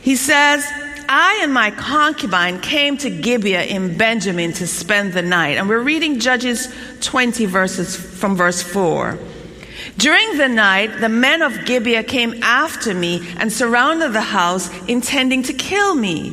He 0.00 0.16
says, 0.16 0.66
I 1.08 1.40
and 1.42 1.52
my 1.52 1.70
concubine 1.70 2.60
came 2.60 2.96
to 2.98 3.10
Gibeah 3.10 3.64
in 3.64 3.96
Benjamin 3.96 4.52
to 4.54 4.66
spend 4.66 5.12
the 5.12 5.22
night. 5.22 5.58
And 5.58 5.68
we're 5.68 5.82
reading 5.82 6.20
Judges 6.20 6.72
20 7.00 7.44
verses 7.46 7.94
from 7.94 8.34
verse 8.34 8.62
4. 8.62 9.18
During 9.98 10.38
the 10.38 10.48
night, 10.48 11.00
the 11.00 11.08
men 11.08 11.42
of 11.42 11.66
Gibeah 11.66 12.04
came 12.04 12.42
after 12.42 12.94
me 12.94 13.28
and 13.38 13.52
surrounded 13.52 14.12
the 14.12 14.22
house, 14.22 14.70
intending 14.88 15.42
to 15.44 15.52
kill 15.52 15.94
me. 15.94 16.30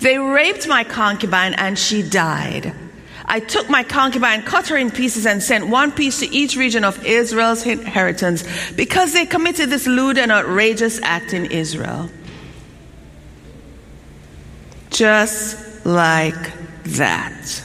They 0.00 0.18
raped 0.18 0.66
my 0.66 0.84
concubine 0.84 1.54
and 1.54 1.78
she 1.78 2.02
died. 2.02 2.74
I 3.24 3.40
took 3.40 3.70
my 3.70 3.82
concubine, 3.82 4.42
cut 4.42 4.68
her 4.68 4.76
in 4.76 4.90
pieces, 4.90 5.26
and 5.26 5.42
sent 5.42 5.68
one 5.68 5.92
piece 5.92 6.20
to 6.20 6.30
each 6.30 6.56
region 6.56 6.84
of 6.84 7.04
Israel's 7.04 7.66
inheritance 7.66 8.44
because 8.72 9.12
they 9.12 9.24
committed 9.24 9.70
this 9.70 9.86
lewd 9.86 10.18
and 10.18 10.30
outrageous 10.30 11.00
act 11.02 11.32
in 11.32 11.46
Israel. 11.46 12.10
Just 14.90 15.86
like 15.86 16.52
that. 16.84 17.62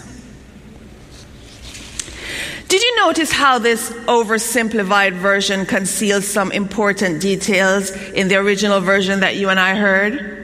Did 2.70 2.84
you 2.84 2.96
notice 2.98 3.32
how 3.32 3.58
this 3.58 3.90
oversimplified 3.90 5.14
version 5.14 5.66
conceals 5.66 6.28
some 6.28 6.52
important 6.52 7.20
details 7.20 7.90
in 7.92 8.28
the 8.28 8.36
original 8.36 8.80
version 8.80 9.22
that 9.22 9.36
you 9.36 9.50
and 9.50 9.60
I 9.60 9.76
heard? 9.76 10.39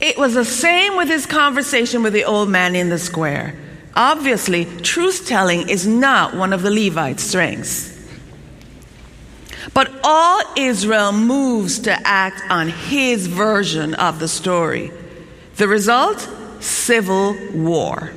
It 0.00 0.16
was 0.16 0.34
the 0.34 0.44
same 0.44 0.96
with 0.96 1.08
his 1.08 1.26
conversation 1.26 2.02
with 2.02 2.12
the 2.12 2.24
old 2.24 2.48
man 2.48 2.76
in 2.76 2.88
the 2.88 2.98
square. 2.98 3.54
Obviously, 3.94 4.64
truth 4.64 5.26
telling 5.26 5.68
is 5.68 5.86
not 5.86 6.36
one 6.36 6.52
of 6.52 6.62
the 6.62 6.70
Levite's 6.70 7.24
strengths. 7.24 7.98
But 9.74 9.90
all 10.04 10.40
Israel 10.56 11.12
moves 11.12 11.80
to 11.80 12.06
act 12.06 12.42
on 12.48 12.68
his 12.68 13.26
version 13.26 13.94
of 13.94 14.20
the 14.20 14.28
story. 14.28 14.92
The 15.56 15.66
result? 15.66 16.28
Civil 16.60 17.36
war, 17.52 18.12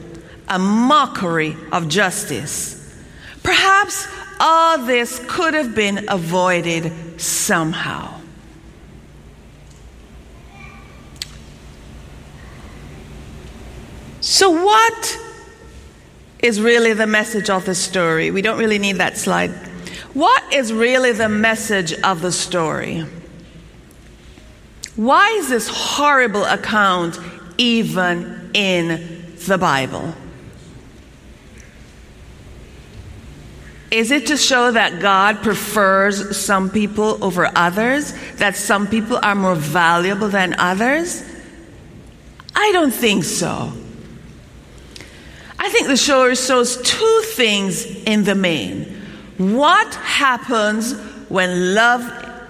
a 0.48 0.58
mockery 0.60 1.58
of 1.72 1.88
justice. 1.88 2.78
Perhaps 3.44 4.08
all 4.40 4.80
this 4.80 5.20
could 5.28 5.54
have 5.54 5.76
been 5.76 6.10
avoided 6.10 7.22
somehow. 7.22 8.21
So, 14.22 14.52
what 14.52 15.20
is 16.40 16.62
really 16.62 16.94
the 16.94 17.08
message 17.08 17.50
of 17.50 17.66
the 17.66 17.74
story? 17.74 18.30
We 18.30 18.44
don't 18.44 18.60
really 18.60 18.78
need 18.78 18.98
that 18.98 19.18
slide. 19.18 19.50
What 20.14 20.54
is 20.54 20.72
really 20.72 21.12
the 21.12 21.28
message 21.28 21.94
of 22.02 22.22
the 22.22 22.32
story? 22.32 23.04
Why 24.96 25.28
is 25.40 25.50
this 25.50 25.68
horrible 25.68 26.46
account 26.46 27.18
even 27.58 28.52
in 28.54 29.36
the 29.48 29.58
Bible? 29.58 30.14
Is 33.90 34.12
it 34.12 34.28
to 34.28 34.38
show 34.38 34.72
that 34.72 35.02
God 35.02 35.42
prefers 35.42 36.38
some 36.38 36.70
people 36.70 37.24
over 37.24 37.50
others? 37.56 38.14
That 38.36 38.56
some 38.56 38.88
people 38.88 39.20
are 39.24 39.36
more 39.36 39.56
valuable 39.56 40.30
than 40.30 40.54
others? 40.60 41.24
I 42.56 42.72
don't 42.72 42.94
think 42.94 43.24
so. 43.24 43.74
I 45.64 45.70
think 45.70 45.86
the 45.86 45.96
show 45.96 46.34
shows 46.34 46.82
two 46.82 47.22
things 47.36 47.86
in 47.86 48.24
the 48.24 48.34
main. 48.34 48.86
What 49.38 49.94
happens 49.94 51.00
when 51.30 51.76
love 51.76 52.02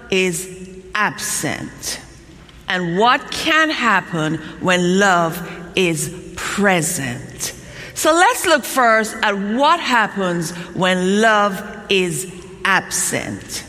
is 0.09 0.81
absent? 0.95 1.99
And 2.69 2.97
what 2.97 3.29
can 3.29 3.69
happen 3.69 4.35
when 4.61 4.97
love 4.97 5.37
is 5.75 6.33
present? 6.37 7.53
So 7.95 8.13
let's 8.13 8.45
look 8.45 8.63
first 8.63 9.17
at 9.21 9.33
what 9.33 9.81
happens 9.81 10.51
when 10.73 11.19
love 11.19 11.61
is 11.89 12.33
absent. 12.63 13.65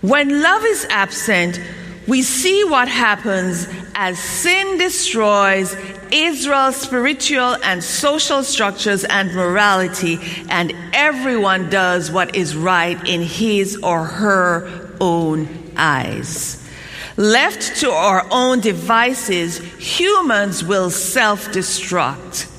When 0.00 0.40
love 0.40 0.64
is 0.64 0.86
absent, 0.88 1.60
we 2.08 2.22
see 2.22 2.64
what 2.64 2.88
happens 2.88 3.68
as 3.94 4.18
sin 4.18 4.78
destroys 4.78 5.76
Israel's 6.14 6.76
spiritual 6.76 7.56
and 7.64 7.82
social 7.82 8.44
structures 8.44 9.02
and 9.02 9.34
morality, 9.34 10.18
and 10.48 10.72
everyone 10.92 11.68
does 11.70 12.10
what 12.10 12.36
is 12.36 12.54
right 12.54 12.96
in 13.08 13.20
his 13.20 13.76
or 13.82 14.04
her 14.04 14.94
own 15.00 15.48
eyes. 15.76 16.60
Left 17.16 17.80
to 17.80 17.90
our 17.90 18.26
own 18.30 18.60
devices, 18.60 19.58
humans 19.58 20.64
will 20.64 20.90
self 20.90 21.48
destruct. 21.48 22.50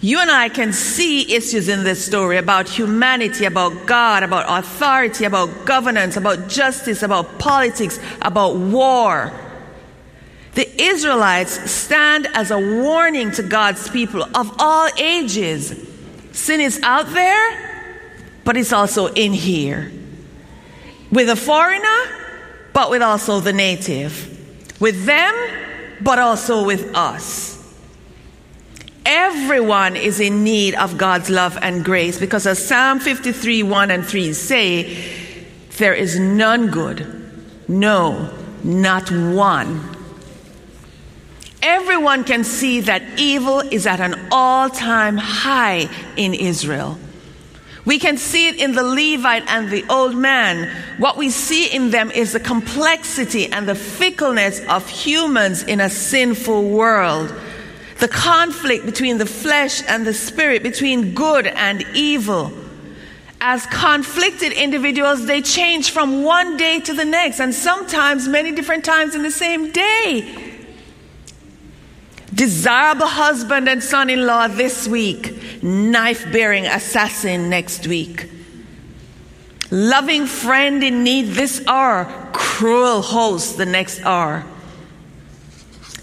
You 0.00 0.20
and 0.20 0.30
I 0.30 0.48
can 0.48 0.72
see 0.72 1.34
issues 1.34 1.68
in 1.68 1.82
this 1.82 2.04
story 2.04 2.36
about 2.36 2.68
humanity, 2.68 3.44
about 3.44 3.86
God, 3.86 4.22
about 4.22 4.44
authority, 4.46 5.24
about 5.24 5.64
governance, 5.64 6.16
about 6.16 6.48
justice, 6.48 7.02
about 7.02 7.40
politics, 7.40 7.98
about 8.22 8.56
war. 8.56 9.32
Israelites 10.80 11.70
stand 11.70 12.26
as 12.34 12.50
a 12.50 12.58
warning 12.58 13.30
to 13.32 13.42
God's 13.42 13.88
people 13.90 14.22
of 14.22 14.54
all 14.58 14.88
ages. 14.98 15.74
Sin 16.32 16.60
is 16.60 16.80
out 16.82 17.06
there, 17.12 17.92
but 18.44 18.56
it's 18.56 18.72
also 18.72 19.06
in 19.08 19.32
here. 19.32 19.92
With 21.10 21.28
a 21.28 21.36
foreigner, 21.36 21.98
but 22.72 22.90
with 22.90 23.02
also 23.02 23.40
the 23.40 23.52
native. 23.52 24.32
With 24.80 25.06
them, 25.06 25.34
but 26.00 26.18
also 26.18 26.64
with 26.64 26.94
us. 26.94 27.56
Everyone 29.04 29.96
is 29.96 30.18
in 30.18 30.42
need 30.42 30.74
of 30.74 30.98
God's 30.98 31.30
love 31.30 31.56
and 31.62 31.84
grace 31.84 32.18
because 32.18 32.46
as 32.46 32.66
Psalm 32.66 32.98
53 32.98 33.62
1 33.62 33.90
and 33.90 34.04
3 34.04 34.32
say, 34.32 35.16
there 35.78 35.94
is 35.94 36.18
none 36.18 36.68
good, 36.70 37.06
no, 37.68 38.32
not 38.64 39.10
one. 39.10 39.95
Everyone 41.68 42.22
can 42.22 42.44
see 42.44 42.80
that 42.82 43.02
evil 43.18 43.58
is 43.58 43.88
at 43.88 44.00
an 44.00 44.28
all 44.30 44.70
time 44.70 45.16
high 45.16 45.88
in 46.16 46.32
Israel. 46.32 46.96
We 47.84 47.98
can 47.98 48.18
see 48.18 48.46
it 48.46 48.54
in 48.54 48.72
the 48.72 48.84
Levite 48.84 49.42
and 49.48 49.68
the 49.68 49.84
old 49.90 50.14
man. 50.14 50.70
What 50.98 51.16
we 51.16 51.28
see 51.28 51.66
in 51.66 51.90
them 51.90 52.12
is 52.12 52.32
the 52.32 52.38
complexity 52.38 53.50
and 53.50 53.68
the 53.68 53.74
fickleness 53.74 54.60
of 54.68 54.88
humans 54.88 55.64
in 55.64 55.80
a 55.80 55.90
sinful 55.90 56.70
world 56.70 57.34
the 57.98 58.08
conflict 58.08 58.84
between 58.84 59.18
the 59.18 59.26
flesh 59.26 59.82
and 59.88 60.06
the 60.06 60.14
spirit, 60.14 60.62
between 60.62 61.14
good 61.14 61.46
and 61.46 61.82
evil. 61.94 62.52
As 63.40 63.66
conflicted 63.66 64.52
individuals, 64.52 65.26
they 65.26 65.40
change 65.40 65.90
from 65.90 66.22
one 66.22 66.58
day 66.58 66.78
to 66.80 66.92
the 66.92 67.06
next, 67.06 67.40
and 67.40 67.54
sometimes 67.54 68.28
many 68.28 68.52
different 68.52 68.84
times 68.84 69.14
in 69.14 69.22
the 69.22 69.30
same 69.30 69.72
day. 69.72 70.45
Desirable 72.36 73.06
husband 73.06 73.66
and 73.66 73.82
son 73.82 74.10
in 74.10 74.26
law 74.26 74.46
this 74.46 74.86
week, 74.86 75.62
knife 75.62 76.30
bearing 76.30 76.66
assassin 76.66 77.48
next 77.48 77.86
week. 77.86 78.28
Loving 79.70 80.26
friend 80.26 80.84
in 80.84 81.02
need 81.02 81.28
this 81.28 81.66
hour, 81.66 82.04
cruel 82.34 83.00
host 83.00 83.56
the 83.56 83.64
next 83.64 84.02
hour. 84.02 84.44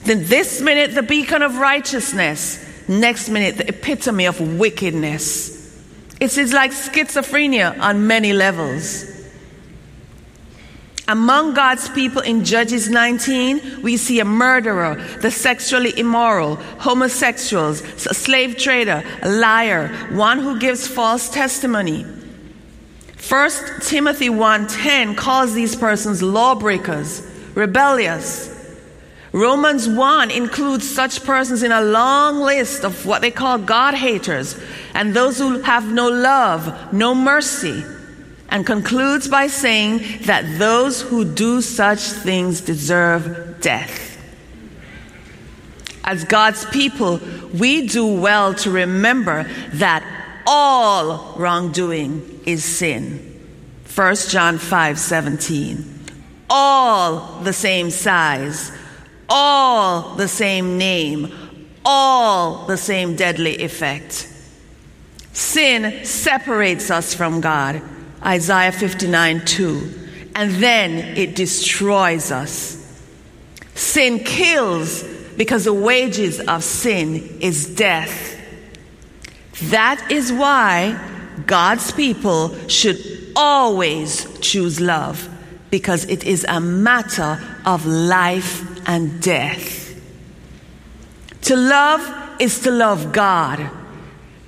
Then 0.05 0.25
this 0.25 0.59
minute, 0.59 0.95
the 0.95 1.03
beacon 1.03 1.43
of 1.43 1.57
righteousness. 1.57 2.59
Next 2.89 3.29
minute, 3.29 3.57
the 3.57 3.69
epitome 3.69 4.25
of 4.25 4.57
wickedness. 4.57 5.79
It 6.19 6.35
is 6.35 6.51
like 6.51 6.71
schizophrenia 6.71 7.79
on 7.79 8.07
many 8.07 8.33
levels. 8.33 9.12
Among 11.07 11.53
God's 11.53 11.89
people 11.89 12.21
in 12.21 12.45
Judges 12.45 12.89
19, 12.89 13.81
we 13.81 13.97
see 13.97 14.19
a 14.21 14.25
murderer, 14.25 14.95
the 15.21 15.31
sexually 15.31 15.97
immoral, 15.99 16.55
homosexuals, 16.79 17.81
a 18.05 18.13
slave 18.13 18.57
trader, 18.57 19.03
a 19.21 19.29
liar, 19.29 19.89
one 20.11 20.39
who 20.39 20.59
gives 20.59 20.87
false 20.87 21.29
testimony. 21.29 22.03
1 23.17 23.81
Timothy 23.81 24.29
1:10 24.29 25.15
calls 25.15 25.53
these 25.53 25.75
persons 25.75 26.21
lawbreakers, 26.21 27.21
rebellious, 27.53 28.53
Romans 29.33 29.89
1 29.89 30.29
includes 30.29 30.87
such 30.87 31.23
persons 31.23 31.63
in 31.63 31.71
a 31.71 31.81
long 31.81 32.39
list 32.39 32.85
of 32.85 33.03
what 33.07 33.23
they 33.23 33.31
call 33.31 33.57
God 33.57 33.95
haters 33.95 34.55
and 34.93 35.15
those 35.15 35.39
who 35.39 35.59
have 35.61 35.91
no 35.91 36.07
love, 36.07 36.93
no 36.93 37.15
mercy, 37.15 37.83
and 38.53 38.65
concludes 38.65 39.27
by 39.27 39.47
saying 39.47 39.99
that 40.21 40.57
those 40.57 41.01
who 41.01 41.25
do 41.25 41.61
such 41.61 41.99
things 41.99 42.61
deserve 42.61 43.59
death. 43.59 44.17
As 46.05 46.23
God's 46.23 46.63
people, 46.67 47.19
we 47.53 47.87
do 47.87 48.05
well 48.05 48.53
to 48.55 48.71
remember 48.71 49.43
that 49.73 50.05
all 50.47 51.35
wrongdoing 51.37 52.41
is 52.45 52.63
sin. 52.63 53.29
1 53.93 54.15
John 54.29 54.57
5 54.57 54.97
17. 54.97 55.99
All 56.49 57.41
the 57.41 57.53
same 57.53 57.89
size 57.89 58.71
all 59.29 60.15
the 60.15 60.27
same 60.27 60.77
name, 60.77 61.33
all 61.83 62.65
the 62.67 62.77
same 62.77 63.15
deadly 63.15 63.57
effect. 63.63 64.29
Sin 65.33 66.05
separates 66.05 66.91
us 66.91 67.15
from 67.15 67.41
God, 67.41 67.81
Isaiah 68.25 68.71
59 68.71 69.45
2, 69.45 69.99
and 70.35 70.51
then 70.55 71.17
it 71.17 71.35
destroys 71.35 72.31
us. 72.31 72.79
Sin 73.75 74.19
kills 74.19 75.03
because 75.37 75.65
the 75.65 75.73
wages 75.73 76.39
of 76.39 76.63
sin 76.63 77.37
is 77.41 77.75
death. 77.75 78.39
That 79.63 80.11
is 80.11 80.31
why 80.31 80.99
God's 81.45 81.91
people 81.91 82.55
should 82.67 82.97
always 83.35 84.27
choose 84.39 84.79
love 84.79 85.29
because 85.69 86.05
it 86.05 86.23
is 86.23 86.45
a 86.47 86.59
matter 86.59 87.41
of 87.65 87.85
life 87.85 88.87
and 88.87 89.21
death. 89.21 89.99
To 91.43 91.55
love 91.55 92.39
is 92.39 92.59
to 92.59 92.71
love 92.71 93.11
God. 93.11 93.69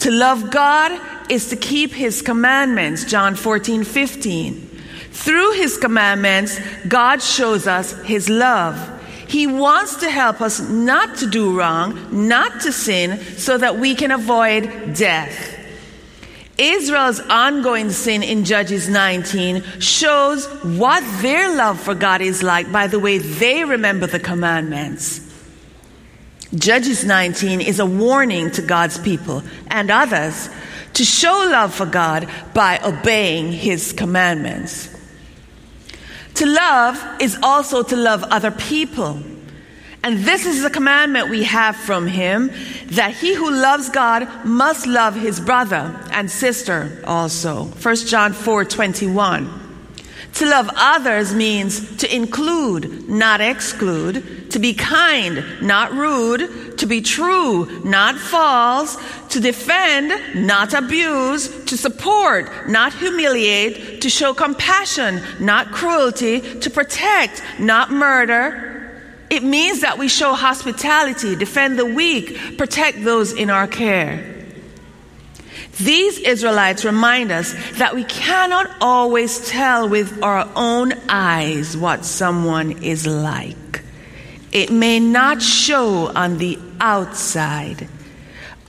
To 0.06 0.12
love 0.12 0.52
God 0.52 1.02
is 1.32 1.50
to 1.50 1.56
keep 1.56 1.92
his 1.92 2.22
commandments, 2.22 3.06
John 3.06 3.34
14, 3.34 3.84
15. 3.84 4.54
Through 5.10 5.54
his 5.54 5.78
commandments, 5.78 6.60
God 6.88 7.24
shows 7.24 7.66
us 7.66 8.00
his 8.04 8.30
love. 8.30 8.78
He 9.28 9.48
wants 9.48 9.96
to 10.02 10.12
help 10.12 10.42
us 10.42 10.60
not 10.60 11.18
to 11.18 11.28
do 11.28 11.58
wrong, 11.58 12.28
not 12.28 12.62
to 12.62 12.72
sin, 12.72 13.20
so 13.40 13.58
that 13.58 13.80
we 13.80 13.96
can 13.96 14.12
avoid 14.12 14.94
death. 14.94 15.58
Israel's 16.60 17.20
ongoing 17.22 17.90
sin 17.90 18.22
in 18.22 18.46
Judges 18.46 18.88
19 18.88 19.64
shows 19.80 20.46
what 20.62 21.04
their 21.24 21.56
love 21.58 21.80
for 21.80 21.96
God 21.96 22.22
is 22.22 22.44
like 22.44 22.72
by 22.72 22.86
the 22.86 23.00
way 23.00 23.18
they 23.18 23.66
remember 23.66 24.06
the 24.06 24.20
commandments. 24.20 25.25
Judges 26.56 27.04
19 27.04 27.62
is 27.62 27.80
a 27.80 27.86
warning 27.86 28.52
to 28.52 28.62
God's 28.62 28.98
people 28.98 29.44
and 29.68 29.92
others 29.92 30.50
to 30.94 31.04
show 31.04 31.48
love 31.52 31.74
for 31.74 31.86
God 31.86 32.30
by 32.54 32.80
obeying 32.84 33.52
his 33.52 33.92
commandments. 33.94 34.90
To 36.36 36.46
love 36.46 37.22
is 37.22 37.38
also 37.42 37.84
to 37.84 37.96
love 37.96 38.24
other 38.24 38.52
people. 38.52 39.22
And 40.04 40.20
this 40.20 40.46
is 40.46 40.62
the 40.62 40.70
commandment 40.70 41.30
we 41.30 41.44
have 41.44 41.76
from 41.76 42.08
him 42.08 42.52
that 42.88 43.14
he 43.14 43.34
who 43.34 43.50
loves 43.50 43.90
God 43.90 44.46
must 44.46 44.86
love 44.86 45.16
his 45.16 45.40
brother 45.40 46.00
and 46.12 46.30
sister 46.30 47.02
also. 47.06 47.64
1 47.66 47.96
John 47.96 48.34
4 48.34 48.66
21. 48.66 49.65
To 50.36 50.46
love 50.46 50.70
others 50.76 51.34
means 51.34 51.96
to 51.98 52.14
include, 52.14 53.08
not 53.08 53.40
exclude, 53.40 54.52
to 54.52 54.60
be 54.60 54.74
kind, 54.74 55.46
not 55.62 55.94
rude, 55.94 56.78
to 56.78 56.86
be 56.86 57.00
true, 57.00 57.82
not 57.86 58.18
false, 58.18 58.98
to 59.30 59.40
defend, 59.40 60.46
not 60.46 60.74
abuse, 60.74 61.48
to 61.66 61.78
support, 61.78 62.68
not 62.68 62.94
humiliate, 62.94 64.02
to 64.02 64.10
show 64.10 64.34
compassion, 64.34 65.22
not 65.40 65.72
cruelty, 65.72 66.42
to 66.60 66.70
protect, 66.70 67.42
not 67.58 67.92
murder. 67.92 68.92
It 69.30 69.42
means 69.42 69.82
that 69.82 69.98
we 69.98 70.10
show 70.10 70.34
hospitality, 70.34 71.38
defend 71.38 71.80
the 71.80 71.86
weak, 71.86 72.58
protect 72.58 73.06
those 73.06 73.32
in 73.32 73.50
our 73.50 73.68
care. 73.68 74.35
These 75.80 76.20
Israelites 76.20 76.86
remind 76.86 77.32
us 77.32 77.54
that 77.78 77.96
we 77.96 78.06
cannot 78.06 78.72
always 78.80 79.48
tell 79.50 79.90
with 79.90 80.24
our 80.24 80.50
own 80.56 80.94
eyes 81.10 81.76
what 81.76 82.06
someone 82.06 82.84
is 82.84 83.06
like. 83.06 83.84
It 84.54 84.72
may 84.72 85.02
not 85.02 85.42
show 85.42 86.08
on 86.16 86.38
the 86.38 86.58
outside. 86.80 87.90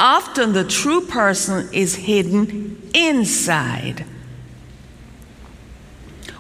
Often 0.01 0.53
the 0.53 0.65
true 0.65 1.07
person 1.07 1.69
is 1.73 1.95
hidden 1.95 2.91
inside. 2.93 4.05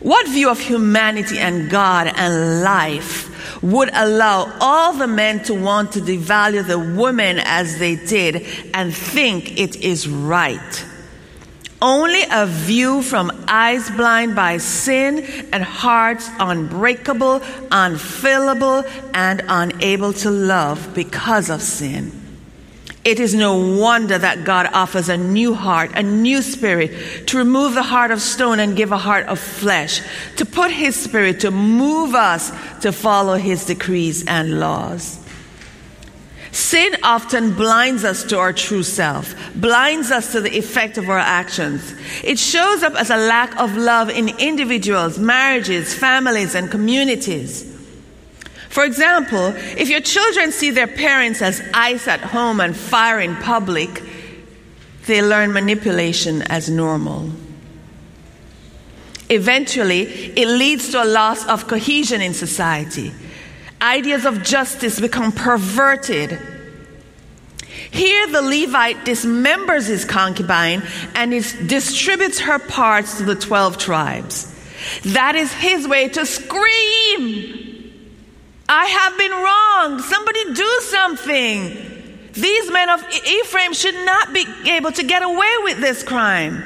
What 0.00 0.28
view 0.28 0.50
of 0.50 0.58
humanity 0.58 1.38
and 1.38 1.70
God 1.70 2.12
and 2.14 2.62
life 2.62 3.30
would 3.72 3.90
allow 3.92 4.52
all 4.60 4.92
the 4.92 5.06
men 5.06 5.42
to 5.44 5.54
want 5.54 5.92
to 5.92 6.00
devalue 6.00 6.66
the 6.66 6.78
women 6.78 7.38
as 7.38 7.78
they 7.78 7.96
did 7.96 8.46
and 8.72 8.94
think 8.94 9.58
it 9.58 9.76
is 9.76 10.08
right. 10.08 10.84
Only 11.82 12.22
a 12.30 12.46
view 12.46 13.02
from 13.02 13.30
eyes 13.46 13.90
blind 13.90 14.34
by 14.34 14.56
sin 14.58 15.18
and 15.52 15.62
hearts 15.62 16.30
unbreakable, 16.38 17.40
unfillable, 17.70 18.84
and 19.12 19.42
unable 19.46 20.12
to 20.14 20.30
love 20.30 20.94
because 20.94 21.50
of 21.50 21.60
sin. 21.60 22.25
It 23.06 23.20
is 23.20 23.36
no 23.36 23.54
wonder 23.78 24.18
that 24.18 24.42
God 24.42 24.68
offers 24.72 25.08
a 25.08 25.16
new 25.16 25.54
heart, 25.54 25.92
a 25.94 26.02
new 26.02 26.42
spirit, 26.42 27.28
to 27.28 27.38
remove 27.38 27.74
the 27.74 27.84
heart 27.84 28.10
of 28.10 28.20
stone 28.20 28.58
and 28.58 28.76
give 28.76 28.90
a 28.90 28.98
heart 28.98 29.26
of 29.26 29.38
flesh, 29.38 30.02
to 30.38 30.44
put 30.44 30.72
His 30.72 30.96
spirit 30.96 31.38
to 31.40 31.52
move 31.52 32.16
us 32.16 32.50
to 32.80 32.90
follow 32.90 33.36
His 33.36 33.64
decrees 33.64 34.26
and 34.26 34.58
laws. 34.58 35.24
Sin 36.50 36.96
often 37.04 37.54
blinds 37.54 38.02
us 38.02 38.24
to 38.24 38.40
our 38.40 38.52
true 38.52 38.82
self, 38.82 39.36
blinds 39.54 40.10
us 40.10 40.32
to 40.32 40.40
the 40.40 40.58
effect 40.58 40.98
of 40.98 41.08
our 41.08 41.16
actions. 41.16 41.94
It 42.24 42.40
shows 42.40 42.82
up 42.82 42.96
as 42.96 43.10
a 43.10 43.16
lack 43.16 43.56
of 43.56 43.76
love 43.76 44.10
in 44.10 44.30
individuals, 44.40 45.16
marriages, 45.16 45.94
families, 45.94 46.56
and 46.56 46.72
communities. 46.72 47.75
For 48.76 48.84
example, 48.84 49.54
if 49.56 49.88
your 49.88 50.02
children 50.02 50.52
see 50.52 50.70
their 50.70 50.86
parents 50.86 51.40
as 51.40 51.66
ice 51.72 52.06
at 52.06 52.20
home 52.20 52.60
and 52.60 52.76
fire 52.76 53.18
in 53.18 53.34
public, 53.36 54.02
they 55.06 55.22
learn 55.22 55.54
manipulation 55.54 56.42
as 56.42 56.68
normal. 56.68 57.30
Eventually, 59.30 60.02
it 60.02 60.46
leads 60.46 60.90
to 60.90 61.02
a 61.02 61.06
loss 61.06 61.46
of 61.46 61.66
cohesion 61.68 62.20
in 62.20 62.34
society. 62.34 63.14
Ideas 63.80 64.26
of 64.26 64.42
justice 64.42 65.00
become 65.00 65.32
perverted. 65.32 66.38
Here, 67.90 68.26
the 68.26 68.42
Levite 68.42 69.06
dismembers 69.06 69.86
his 69.86 70.04
concubine 70.04 70.82
and 71.14 71.32
distributes 71.66 72.40
her 72.40 72.58
parts 72.58 73.16
to 73.16 73.24
the 73.24 73.36
12 73.36 73.78
tribes. 73.78 74.54
That 75.14 75.34
is 75.34 75.50
his 75.50 75.88
way 75.88 76.10
to 76.10 76.26
scream 76.26 77.65
I 78.68 78.86
have 78.86 79.18
been 79.18 79.30
wronged. 79.30 80.04
Somebody 80.04 80.54
do 80.54 80.78
something. 80.82 82.30
These 82.32 82.70
men 82.70 82.90
of 82.90 83.02
Ephraim 83.26 83.72
should 83.72 83.94
not 84.04 84.34
be 84.34 84.46
able 84.70 84.92
to 84.92 85.02
get 85.02 85.22
away 85.22 85.52
with 85.62 85.80
this 85.80 86.02
crime. 86.02 86.62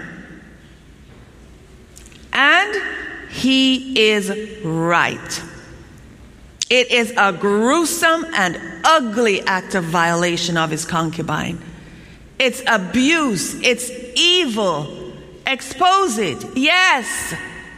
And 2.32 2.82
he 3.30 4.10
is 4.10 4.64
right. 4.64 5.42
It 6.68 6.90
is 6.90 7.12
a 7.16 7.32
gruesome 7.32 8.26
and 8.34 8.60
ugly 8.84 9.42
act 9.42 9.74
of 9.74 9.84
violation 9.84 10.56
of 10.56 10.70
his 10.70 10.84
concubine. 10.84 11.60
It's 12.38 12.62
abuse, 12.66 13.54
it's 13.62 13.90
evil. 14.16 15.12
Expose 15.46 16.18
it, 16.18 16.56
yes. 16.56 17.34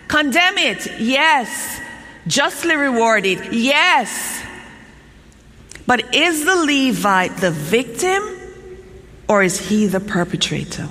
Condemn 0.08 0.58
it, 0.58 1.00
yes. 1.00 1.80
Justly 2.26 2.76
rewarded, 2.76 3.52
yes. 3.52 4.42
But 5.86 6.14
is 6.14 6.44
the 6.44 6.56
Levite 6.56 7.36
the 7.38 7.50
victim 7.50 8.22
or 9.28 9.42
is 9.42 9.68
he 9.68 9.86
the 9.86 10.00
perpetrator? 10.00 10.88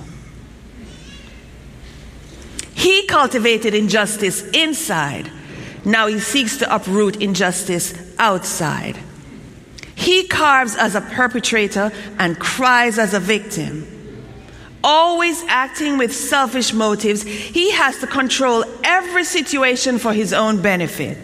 He 2.74 3.06
cultivated 3.06 3.74
injustice 3.74 4.42
inside. 4.50 5.30
Now 5.84 6.06
he 6.06 6.18
seeks 6.18 6.58
to 6.58 6.74
uproot 6.74 7.16
injustice 7.22 7.94
outside. 8.18 8.98
He 9.94 10.26
carves 10.26 10.76
as 10.76 10.94
a 10.94 11.00
perpetrator 11.00 11.92
and 12.18 12.38
cries 12.38 12.98
as 12.98 13.14
a 13.14 13.20
victim. 13.20 13.86
Always 14.84 15.44
acting 15.48 15.98
with 15.98 16.14
selfish 16.14 16.72
motives, 16.72 17.22
he 17.22 17.70
has 17.72 17.98
to 17.98 18.06
control 18.06 18.64
every 18.82 19.24
situation 19.24 19.98
for 19.98 20.12
his 20.12 20.32
own 20.32 20.60
benefit. 20.60 21.18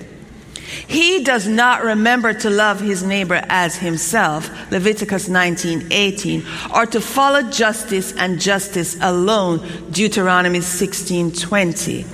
He 0.86 1.24
does 1.24 1.46
not 1.48 1.82
remember 1.82 2.32
to 2.34 2.50
love 2.50 2.80
his 2.80 3.02
neighbor 3.02 3.42
as 3.48 3.76
himself, 3.76 4.50
Leviticus 4.70 5.28
19:18, 5.28 6.44
or 6.74 6.86
to 6.86 7.00
follow 7.00 7.42
justice 7.42 8.12
and 8.16 8.40
justice 8.40 8.96
alone, 9.00 9.60
Deuteronomy 9.90 10.60
16:20. 10.60 12.06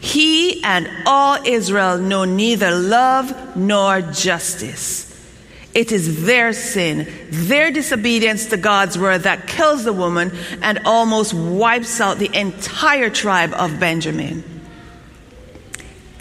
He 0.00 0.62
and 0.62 0.88
all 1.06 1.38
Israel 1.44 1.98
know 1.98 2.24
neither 2.24 2.72
love 2.72 3.56
nor 3.56 4.02
justice. 4.02 5.06
It 5.74 5.90
is 5.90 6.24
their 6.24 6.52
sin, 6.52 7.08
their 7.30 7.72
disobedience 7.72 8.46
to 8.46 8.56
God's 8.56 8.96
word 8.96 9.22
that 9.22 9.48
kills 9.48 9.82
the 9.82 9.92
woman 9.92 10.32
and 10.62 10.80
almost 10.84 11.34
wipes 11.34 12.00
out 12.00 12.18
the 12.18 12.30
entire 12.32 13.10
tribe 13.10 13.52
of 13.54 13.80
Benjamin. 13.80 14.44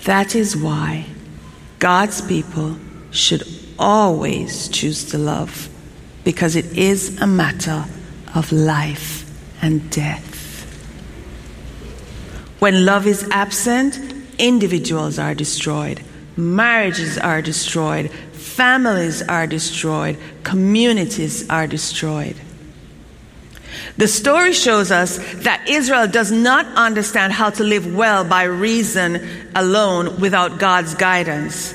That 0.05 0.35
is 0.35 0.57
why 0.57 1.05
God's 1.77 2.21
people 2.21 2.77
should 3.11 3.43
always 3.77 4.69
choose 4.69 5.05
to 5.11 5.17
love 5.17 5.69
because 6.23 6.55
it 6.55 6.77
is 6.77 7.21
a 7.21 7.27
matter 7.27 7.85
of 8.33 8.51
life 8.51 9.29
and 9.61 9.89
death. 9.91 10.31
When 12.59 12.85
love 12.85 13.05
is 13.05 13.27
absent, 13.29 13.99
individuals 14.39 15.19
are 15.19 15.35
destroyed, 15.35 16.01
marriages 16.35 17.17
are 17.17 17.41
destroyed, 17.41 18.09
families 18.53 19.21
are 19.21 19.47
destroyed, 19.47 20.17
communities 20.43 21.49
are 21.49 21.67
destroyed. 21.67 22.35
The 23.97 24.07
story 24.07 24.53
shows 24.53 24.91
us 24.91 25.17
that 25.43 25.67
Israel 25.67 26.07
does 26.07 26.31
not 26.31 26.65
understand 26.75 27.33
how 27.33 27.49
to 27.51 27.63
live 27.63 27.93
well 27.93 28.23
by 28.23 28.43
reason 28.43 29.27
alone 29.55 30.19
without 30.19 30.59
God's 30.59 30.95
guidance. 30.95 31.73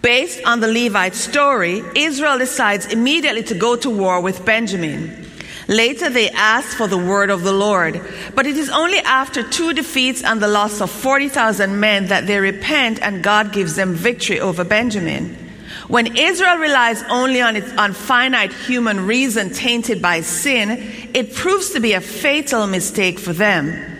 Based 0.00 0.40
on 0.46 0.60
the 0.60 0.68
Levite 0.68 1.14
story, 1.14 1.82
Israel 1.94 2.38
decides 2.38 2.86
immediately 2.86 3.42
to 3.44 3.54
go 3.54 3.76
to 3.76 3.90
war 3.90 4.20
with 4.20 4.44
Benjamin. 4.44 5.26
Later, 5.68 6.08
they 6.08 6.30
ask 6.30 6.76
for 6.76 6.86
the 6.88 6.98
word 6.98 7.30
of 7.30 7.42
the 7.42 7.52
Lord. 7.52 8.00
But 8.34 8.46
it 8.46 8.56
is 8.56 8.70
only 8.70 8.98
after 8.98 9.42
two 9.42 9.72
defeats 9.72 10.24
and 10.24 10.40
the 10.40 10.48
loss 10.48 10.80
of 10.80 10.90
40,000 10.90 11.78
men 11.78 12.06
that 12.06 12.26
they 12.26 12.38
repent 12.38 13.00
and 13.02 13.22
God 13.22 13.52
gives 13.52 13.76
them 13.76 13.94
victory 13.94 14.40
over 14.40 14.64
Benjamin. 14.64 15.49
When 15.90 16.16
Israel 16.16 16.58
relies 16.58 17.02
only 17.10 17.42
on, 17.42 17.56
its, 17.56 17.72
on 17.72 17.94
finite 17.94 18.52
human 18.52 19.08
reason 19.08 19.50
tainted 19.50 20.00
by 20.00 20.20
sin, 20.20 20.70
it 21.12 21.34
proves 21.34 21.70
to 21.70 21.80
be 21.80 21.94
a 21.94 22.00
fatal 22.00 22.68
mistake 22.68 23.18
for 23.18 23.32
them. 23.32 23.98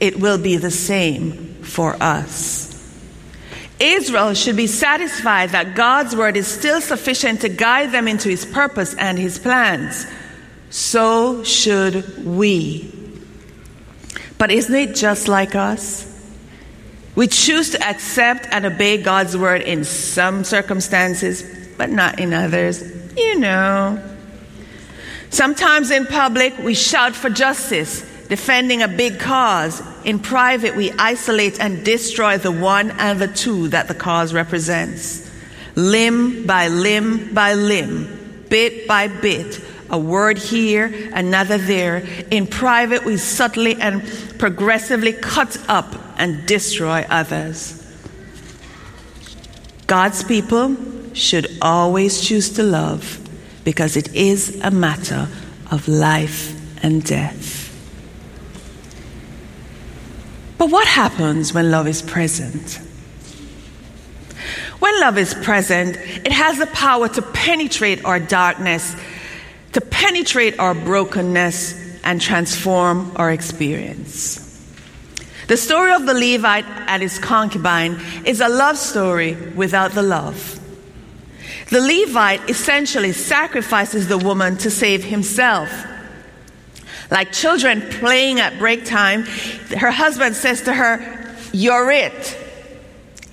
It 0.00 0.20
will 0.20 0.36
be 0.36 0.58
the 0.58 0.70
same 0.70 1.54
for 1.62 1.96
us. 2.02 2.68
Israel 3.80 4.34
should 4.34 4.56
be 4.56 4.66
satisfied 4.66 5.50
that 5.50 5.74
God's 5.74 6.14
word 6.14 6.36
is 6.36 6.46
still 6.46 6.82
sufficient 6.82 7.40
to 7.40 7.48
guide 7.48 7.90
them 7.90 8.06
into 8.06 8.28
his 8.28 8.44
purpose 8.44 8.94
and 8.96 9.18
his 9.18 9.38
plans. 9.38 10.06
So 10.68 11.42
should 11.42 12.22
we. 12.22 12.92
But 14.36 14.50
isn't 14.50 14.74
it 14.74 14.94
just 14.94 15.26
like 15.26 15.54
us? 15.54 16.09
We 17.20 17.26
choose 17.26 17.68
to 17.72 17.86
accept 17.86 18.48
and 18.50 18.64
obey 18.64 18.96
God's 18.96 19.36
word 19.36 19.60
in 19.60 19.84
some 19.84 20.42
circumstances, 20.42 21.42
but 21.76 21.90
not 21.90 22.18
in 22.18 22.32
others. 22.32 22.82
You 23.14 23.38
know. 23.38 24.02
Sometimes 25.28 25.90
in 25.90 26.06
public, 26.06 26.56
we 26.56 26.72
shout 26.72 27.14
for 27.14 27.28
justice, 27.28 28.00
defending 28.28 28.80
a 28.80 28.88
big 28.88 29.18
cause. 29.20 29.82
In 30.02 30.18
private, 30.18 30.74
we 30.74 30.92
isolate 30.92 31.60
and 31.60 31.84
destroy 31.84 32.38
the 32.38 32.50
one 32.50 32.90
and 32.92 33.20
the 33.20 33.28
two 33.28 33.68
that 33.68 33.86
the 33.86 33.94
cause 33.94 34.32
represents. 34.32 35.30
Limb 35.74 36.46
by 36.46 36.68
limb 36.68 37.34
by 37.34 37.52
limb, 37.52 38.46
bit 38.48 38.88
by 38.88 39.08
bit, 39.08 39.62
a 39.90 39.98
word 39.98 40.38
here, 40.38 41.10
another 41.12 41.58
there. 41.58 41.98
In 42.30 42.46
private, 42.46 43.04
we 43.04 43.18
subtly 43.18 43.78
and 43.78 44.02
progressively 44.38 45.12
cut 45.12 45.58
up 45.68 46.09
and 46.20 46.46
destroy 46.46 47.04
others. 47.10 47.76
God's 49.88 50.22
people 50.22 50.76
should 51.14 51.48
always 51.60 52.20
choose 52.20 52.50
to 52.50 52.62
love 52.62 53.18
because 53.64 53.96
it 53.96 54.14
is 54.14 54.60
a 54.62 54.70
matter 54.70 55.26
of 55.72 55.88
life 55.88 56.54
and 56.84 57.02
death. 57.02 57.56
But 60.58 60.70
what 60.70 60.86
happens 60.86 61.52
when 61.52 61.72
love 61.72 61.88
is 61.88 62.02
present? 62.02 62.80
When 64.78 65.00
love 65.00 65.18
is 65.18 65.34
present, 65.34 65.96
it 65.96 66.32
has 66.32 66.58
the 66.58 66.66
power 66.66 67.08
to 67.08 67.22
penetrate 67.22 68.04
our 68.04 68.20
darkness 68.20 68.94
to 69.72 69.80
penetrate 69.80 70.58
our 70.58 70.74
brokenness 70.74 71.74
and 72.02 72.20
transform 72.20 73.12
our 73.16 73.30
experience. 73.30 74.49
The 75.50 75.56
story 75.56 75.92
of 75.92 76.06
the 76.06 76.14
Levite 76.14 76.64
and 76.86 77.02
his 77.02 77.18
concubine 77.18 78.00
is 78.24 78.40
a 78.40 78.48
love 78.48 78.78
story 78.78 79.34
without 79.34 79.90
the 79.90 80.02
love. 80.02 80.60
The 81.70 81.80
Levite 81.80 82.48
essentially 82.48 83.10
sacrifices 83.10 84.06
the 84.06 84.16
woman 84.16 84.58
to 84.58 84.70
save 84.70 85.02
himself. 85.02 85.68
Like 87.10 87.32
children 87.32 87.80
playing 87.80 88.38
at 88.38 88.60
break 88.60 88.84
time, 88.84 89.24
her 89.76 89.90
husband 89.90 90.36
says 90.36 90.62
to 90.62 90.72
her, 90.72 91.34
You're 91.52 91.90
it. 91.90 92.38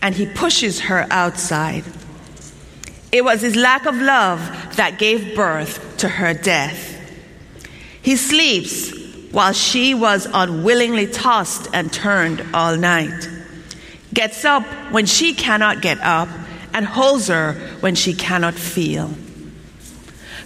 And 0.01 0.15
he 0.15 0.25
pushes 0.25 0.79
her 0.79 1.05
outside. 1.11 1.83
It 3.11 3.23
was 3.25 3.41
his 3.41 3.55
lack 3.55 3.85
of 3.85 3.95
love 3.95 4.39
that 4.77 4.97
gave 4.97 5.35
birth 5.35 5.97
to 5.97 6.09
her 6.09 6.33
death. 6.33 6.99
He 8.01 8.15
sleeps 8.15 8.96
while 9.37 9.53
she 9.53 9.93
was 9.93 10.27
unwillingly 10.33 11.05
tossed 11.05 11.67
and 11.71 11.93
turned 11.93 12.43
all 12.55 12.75
night, 12.75 13.29
gets 14.11 14.43
up 14.43 14.63
when 14.89 15.05
she 15.05 15.31
cannot 15.31 15.79
get 15.79 15.99
up, 15.99 16.27
and 16.73 16.83
holds 16.83 17.27
her 17.27 17.53
when 17.81 17.93
she 17.93 18.15
cannot 18.15 18.55
feel. 18.55 19.11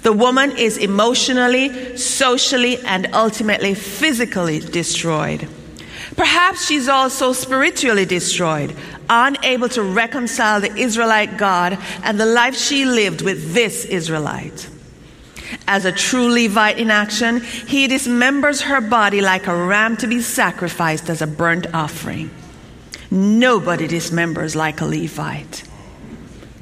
The 0.01 0.11
woman 0.11 0.57
is 0.57 0.77
emotionally, 0.77 1.95
socially, 1.95 2.79
and 2.79 3.07
ultimately 3.13 3.75
physically 3.75 4.59
destroyed. 4.59 5.47
Perhaps 6.17 6.65
she's 6.67 6.89
also 6.89 7.31
spiritually 7.31 8.03
destroyed, 8.03 8.75
unable 9.09 9.69
to 9.69 9.83
reconcile 9.83 10.59
the 10.59 10.75
Israelite 10.75 11.37
God 11.37 11.77
and 12.03 12.19
the 12.19 12.25
life 12.25 12.57
she 12.57 12.83
lived 12.83 13.21
with 13.21 13.53
this 13.53 13.85
Israelite. 13.85 14.67
As 15.67 15.85
a 15.85 15.91
true 15.91 16.27
Levite 16.27 16.77
in 16.77 16.91
action, 16.91 17.41
he 17.41 17.87
dismembers 17.87 18.61
her 18.63 18.81
body 18.81 19.21
like 19.21 19.47
a 19.47 19.55
ram 19.55 19.97
to 19.97 20.07
be 20.07 20.21
sacrificed 20.21 21.09
as 21.09 21.21
a 21.21 21.27
burnt 21.27 21.67
offering. 21.73 22.31
Nobody 23.09 23.87
dismembers 23.87 24.55
like 24.55 24.81
a 24.81 24.85
Levite. 24.85 25.63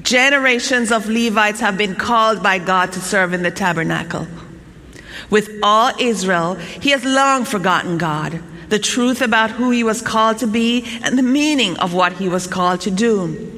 Generations 0.02 0.91
of 0.91 1.08
Levites 1.08 1.60
have 1.60 1.78
been 1.78 1.95
called 1.95 2.41
by 2.41 2.58
God 2.58 2.91
to 2.93 2.99
serve 2.99 3.34
in 3.34 3.43
the 3.43 3.52
tabernacle. 3.52 4.28
With 5.30 5.49
all 5.62 5.91
Israel, 5.99 6.56
he 6.56 6.89
has 6.91 7.04
long 7.04 7.45
forgotten 7.45 7.97
God 7.97 8.41
the 8.69 8.80
truth 8.80 9.21
about 9.21 9.52
who 9.52 9.71
he 9.71 9.84
was 9.84 10.02
called 10.02 10.38
to 10.39 10.47
be, 10.47 10.86
and 11.04 11.17
the 11.17 11.23
meaning 11.23 11.75
of 11.78 11.93
what 11.93 12.13
he 12.13 12.30
was 12.30 12.47
called 12.47 12.82
to 12.82 12.91
do. 12.91 13.56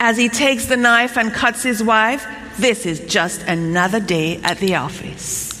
As 0.00 0.16
he 0.16 0.28
takes 0.28 0.66
the 0.66 0.76
knife 0.76 1.18
and 1.18 1.32
cuts 1.32 1.62
his 1.62 1.82
wife, 1.82 2.26
this 2.60 2.86
is 2.86 3.00
just 3.00 3.42
another 3.42 4.00
day 4.00 4.38
at 4.42 4.58
the 4.58 4.76
office. 4.76 5.60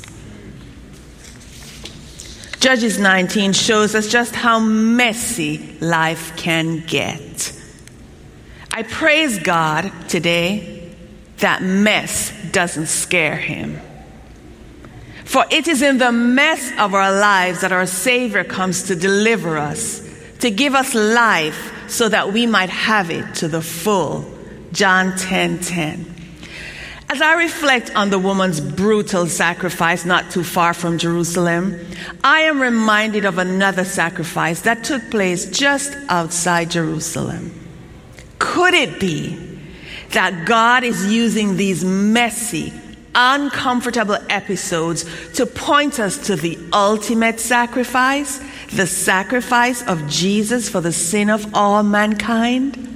Judges 2.60 2.98
19 2.98 3.54
shows 3.54 3.94
us 3.94 4.06
just 4.08 4.34
how 4.34 4.58
messy 4.60 5.78
life 5.80 6.36
can 6.36 6.84
get. 6.86 7.56
I 8.70 8.82
praise 8.82 9.38
God 9.38 9.90
today 10.08 10.92
that 11.38 11.62
mess 11.62 12.32
doesn't 12.52 12.86
scare 12.86 13.36
him. 13.36 13.80
For 15.24 15.46
it 15.50 15.68
is 15.68 15.80
in 15.80 15.98
the 15.98 16.12
mess 16.12 16.72
of 16.78 16.92
our 16.92 17.12
lives 17.12 17.62
that 17.62 17.72
our 17.72 17.86
Savior 17.86 18.44
comes 18.44 18.84
to 18.84 18.96
deliver 18.96 19.56
us, 19.56 20.06
to 20.40 20.50
give 20.50 20.74
us 20.74 20.94
life 20.94 21.72
so 21.88 22.08
that 22.08 22.32
we 22.32 22.46
might 22.46 22.68
have 22.70 23.10
it 23.10 23.36
to 23.36 23.48
the 23.48 23.62
full. 23.62 24.30
John 24.72 25.16
10 25.16 25.60
10. 25.60 26.19
As 27.12 27.20
I 27.20 27.34
reflect 27.34 27.96
on 27.96 28.10
the 28.10 28.20
woman's 28.20 28.60
brutal 28.60 29.26
sacrifice 29.26 30.04
not 30.04 30.30
too 30.30 30.44
far 30.44 30.72
from 30.72 30.96
Jerusalem, 30.96 31.76
I 32.22 32.42
am 32.42 32.62
reminded 32.62 33.24
of 33.24 33.36
another 33.36 33.84
sacrifice 33.84 34.60
that 34.60 34.84
took 34.84 35.10
place 35.10 35.50
just 35.50 35.92
outside 36.08 36.70
Jerusalem. 36.70 37.52
Could 38.38 38.74
it 38.74 39.00
be 39.00 39.36
that 40.10 40.46
God 40.46 40.84
is 40.84 41.12
using 41.12 41.56
these 41.56 41.84
messy, 41.84 42.72
uncomfortable 43.12 44.18
episodes 44.28 45.04
to 45.32 45.46
point 45.46 45.98
us 45.98 46.28
to 46.28 46.36
the 46.36 46.56
ultimate 46.72 47.40
sacrifice, 47.40 48.40
the 48.72 48.86
sacrifice 48.86 49.82
of 49.88 50.06
Jesus 50.08 50.68
for 50.68 50.80
the 50.80 50.92
sin 50.92 51.28
of 51.28 51.56
all 51.56 51.82
mankind? 51.82 52.89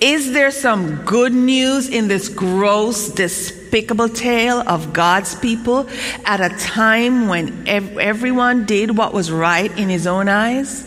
Is 0.00 0.32
there 0.32 0.50
some 0.50 1.04
good 1.04 1.32
news 1.32 1.88
in 1.88 2.08
this 2.08 2.28
gross, 2.28 3.08
despicable 3.08 4.08
tale 4.08 4.60
of 4.66 4.92
God's 4.92 5.34
people 5.34 5.88
at 6.24 6.40
a 6.40 6.56
time 6.56 7.28
when 7.28 7.68
ev- 7.68 7.98
everyone 7.98 8.64
did 8.64 8.96
what 8.96 9.12
was 9.12 9.30
right 9.30 9.70
in 9.78 9.88
his 9.88 10.06
own 10.06 10.28
eyes? 10.28 10.86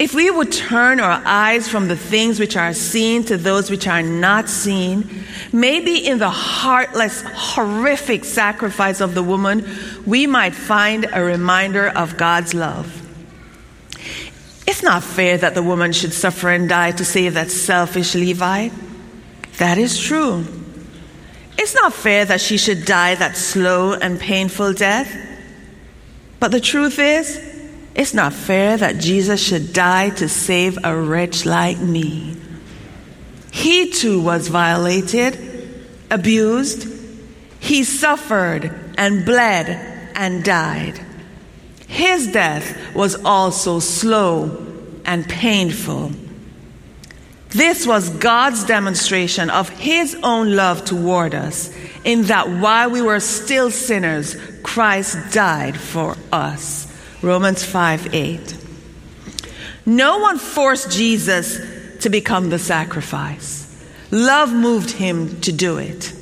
If 0.00 0.14
we 0.14 0.30
would 0.30 0.50
turn 0.50 0.98
our 0.98 1.22
eyes 1.26 1.68
from 1.68 1.88
the 1.88 1.96
things 1.96 2.40
which 2.40 2.56
are 2.56 2.72
seen 2.72 3.22
to 3.24 3.36
those 3.36 3.70
which 3.70 3.86
are 3.86 4.02
not 4.02 4.48
seen, 4.48 5.24
maybe 5.52 5.98
in 5.98 6.18
the 6.18 6.30
heartless, 6.30 7.20
horrific 7.20 8.24
sacrifice 8.24 9.02
of 9.02 9.14
the 9.14 9.22
woman, 9.22 9.68
we 10.06 10.26
might 10.26 10.54
find 10.54 11.06
a 11.12 11.22
reminder 11.22 11.88
of 11.88 12.16
God's 12.16 12.54
love. 12.54 12.99
It's 14.70 14.84
not 14.84 15.02
fair 15.02 15.36
that 15.36 15.54
the 15.54 15.64
woman 15.64 15.92
should 15.92 16.12
suffer 16.12 16.48
and 16.48 16.68
die 16.68 16.92
to 16.92 17.04
save 17.04 17.34
that 17.34 17.50
selfish 17.50 18.14
Levite. 18.14 18.70
That 19.58 19.78
is 19.78 19.98
true. 19.98 20.44
It's 21.58 21.74
not 21.74 21.92
fair 21.92 22.24
that 22.24 22.40
she 22.40 22.56
should 22.56 22.84
die 22.84 23.16
that 23.16 23.36
slow 23.36 23.94
and 23.94 24.20
painful 24.20 24.74
death. 24.74 25.12
But 26.38 26.52
the 26.52 26.60
truth 26.60 27.00
is, 27.00 27.36
it's 27.96 28.14
not 28.14 28.32
fair 28.32 28.76
that 28.76 28.98
Jesus 28.98 29.44
should 29.44 29.72
die 29.72 30.10
to 30.10 30.28
save 30.28 30.78
a 30.84 30.96
wretch 30.96 31.44
like 31.44 31.80
me. 31.80 32.36
He 33.50 33.90
too 33.90 34.22
was 34.22 34.46
violated, 34.46 35.82
abused. 36.12 36.86
He 37.58 37.82
suffered 37.82 38.72
and 38.96 39.24
bled 39.26 39.66
and 40.14 40.44
died. 40.44 41.04
His 41.90 42.28
death 42.28 42.94
was 42.94 43.16
also 43.24 43.80
slow 43.80 44.64
and 45.04 45.28
painful. 45.28 46.12
This 47.48 47.84
was 47.84 48.10
God's 48.10 48.62
demonstration 48.64 49.50
of 49.50 49.68
His 49.70 50.16
own 50.22 50.54
love 50.54 50.84
toward 50.84 51.34
us, 51.34 51.74
in 52.04 52.22
that 52.26 52.48
while 52.48 52.90
we 52.90 53.02
were 53.02 53.18
still 53.18 53.72
sinners, 53.72 54.36
Christ 54.62 55.32
died 55.32 55.76
for 55.76 56.16
us. 56.30 56.86
Romans 57.22 57.64
5 57.64 58.14
8. 58.14 58.56
No 59.84 60.18
one 60.18 60.38
forced 60.38 60.92
Jesus 60.92 61.58
to 62.02 62.08
become 62.08 62.50
the 62.50 62.58
sacrifice. 62.60 63.66
Love 64.12 64.52
moved 64.52 64.92
him 64.92 65.40
to 65.40 65.50
do 65.50 65.78
it. 65.78 66.14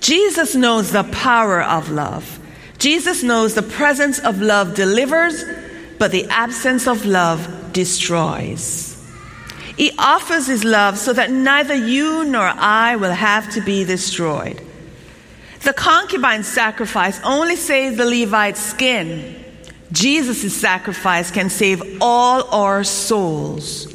Jesus 0.00 0.54
knows 0.54 0.92
the 0.92 1.04
power 1.04 1.62
of 1.62 1.90
love. 1.90 2.37
Jesus 2.78 3.22
knows 3.22 3.54
the 3.54 3.62
presence 3.62 4.18
of 4.20 4.40
love 4.40 4.74
delivers, 4.74 5.44
but 5.98 6.12
the 6.12 6.26
absence 6.28 6.86
of 6.86 7.04
love 7.04 7.72
destroys. 7.72 8.94
He 9.76 9.92
offers 9.98 10.46
his 10.46 10.64
love 10.64 10.98
so 10.98 11.12
that 11.12 11.30
neither 11.30 11.74
you 11.74 12.24
nor 12.24 12.42
I 12.44 12.96
will 12.96 13.12
have 13.12 13.50
to 13.54 13.60
be 13.60 13.84
destroyed. 13.84 14.60
The 15.62 15.72
concubine 15.72 16.44
sacrifice 16.44 17.20
only 17.24 17.56
saved 17.56 17.96
the 17.96 18.04
Levite's 18.04 18.60
skin. 18.60 19.44
Jesus' 19.90 20.54
sacrifice 20.54 21.30
can 21.30 21.50
save 21.50 21.82
all 22.00 22.44
our 22.50 22.84
souls. 22.84 23.92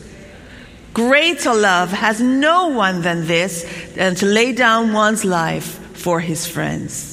Greater 0.94 1.54
love 1.54 1.92
has 1.92 2.22
no 2.22 2.68
one 2.68 3.02
than 3.02 3.28
this, 3.28 3.66
than 3.96 4.16
to 4.16 4.26
lay 4.26 4.54
down 4.54 4.94
one's 4.94 5.26
life 5.26 5.80
for 5.98 6.20
his 6.20 6.46
friends. 6.46 7.13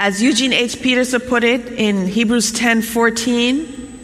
As 0.00 0.22
Eugene 0.22 0.52
H. 0.52 0.80
Peterson 0.80 1.20
put 1.20 1.42
it 1.42 1.72
in 1.72 2.06
Hebrews 2.06 2.52
10 2.52 2.82
14, 2.82 3.98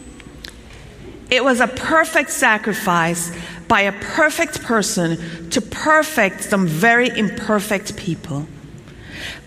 it 1.31 1.41
was 1.41 1.61
a 1.61 1.67
perfect 1.67 2.31
sacrifice 2.31 3.31
by 3.69 3.81
a 3.81 3.93
perfect 3.93 4.61
person 4.61 5.49
to 5.51 5.61
perfect 5.61 6.43
some 6.43 6.67
very 6.67 7.07
imperfect 7.07 7.95
people. 7.95 8.45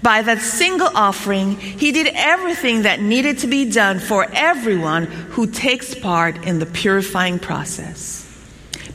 By 0.03 0.23
that 0.23 0.41
single 0.41 0.89
offering, 0.95 1.57
he 1.57 1.93
did 1.93 2.09
everything 2.15 2.83
that 2.83 3.03
needed 3.03 3.41
to 3.41 3.47
be 3.47 3.71
done 3.71 3.99
for 3.99 4.27
everyone 4.33 5.05
who 5.05 5.47
takes 5.49 5.95
part 5.95 6.47
in 6.47 6.61
the 6.61 6.67
purifying 6.67 7.39
process. 7.39 8.17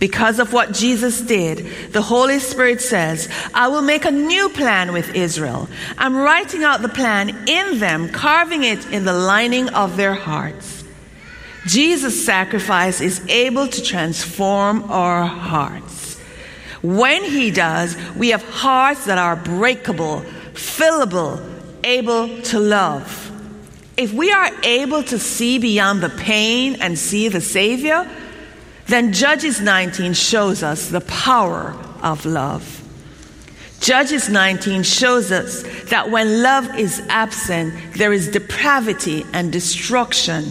Because 0.03 0.39
of 0.39 0.51
what 0.51 0.73
Jesus 0.73 1.21
did, 1.21 1.59
the 1.93 2.01
Holy 2.01 2.37
Spirit 2.39 2.81
says, 2.81 3.29
I 3.53 3.69
will 3.69 3.81
make 3.81 4.03
a 4.03 4.11
new 4.11 4.49
plan 4.49 4.91
with 4.91 5.15
Israel. 5.15 5.69
I'm 5.97 6.17
writing 6.17 6.61
out 6.61 6.81
the 6.81 6.89
plan 6.89 7.47
in 7.47 7.79
them, 7.79 8.09
carving 8.09 8.65
it 8.65 8.85
in 8.91 9.05
the 9.05 9.13
lining 9.13 9.69
of 9.69 9.95
their 9.95 10.13
hearts. 10.13 10.83
Jesus' 11.67 12.25
sacrifice 12.25 12.99
is 12.99 13.25
able 13.29 13.65
to 13.65 13.81
transform 13.81 14.91
our 14.91 15.25
hearts. 15.25 16.19
When 16.81 17.23
he 17.23 17.49
does, 17.49 17.95
we 18.17 18.31
have 18.31 18.43
hearts 18.43 19.05
that 19.05 19.17
are 19.17 19.37
breakable, 19.37 20.25
fillable, 20.51 21.41
able 21.85 22.41
to 22.41 22.59
love. 22.59 23.31
If 23.95 24.11
we 24.11 24.33
are 24.33 24.51
able 24.63 25.03
to 25.03 25.17
see 25.17 25.59
beyond 25.59 26.03
the 26.03 26.09
pain 26.09 26.81
and 26.81 26.99
see 26.99 27.29
the 27.29 27.39
Savior, 27.39 28.05
then 28.87 29.13
Judges 29.13 29.61
19 29.61 30.13
shows 30.13 30.63
us 30.63 30.89
the 30.89 31.01
power 31.01 31.75
of 32.01 32.25
love. 32.25 32.81
Judges 33.79 34.29
19 34.29 34.83
shows 34.83 35.31
us 35.31 35.63
that 35.89 36.09
when 36.09 36.41
love 36.41 36.77
is 36.77 37.01
absent, 37.09 37.73
there 37.97 38.13
is 38.13 38.29
depravity 38.29 39.25
and 39.33 39.51
destruction. 39.51 40.45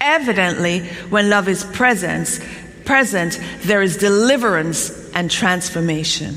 Evidently, 0.00 0.80
when 1.10 1.30
love 1.30 1.48
is 1.48 1.62
present, 1.62 2.40
present, 2.84 3.40
there 3.60 3.82
is 3.82 3.96
deliverance 3.96 5.10
and 5.12 5.30
transformation. 5.30 6.34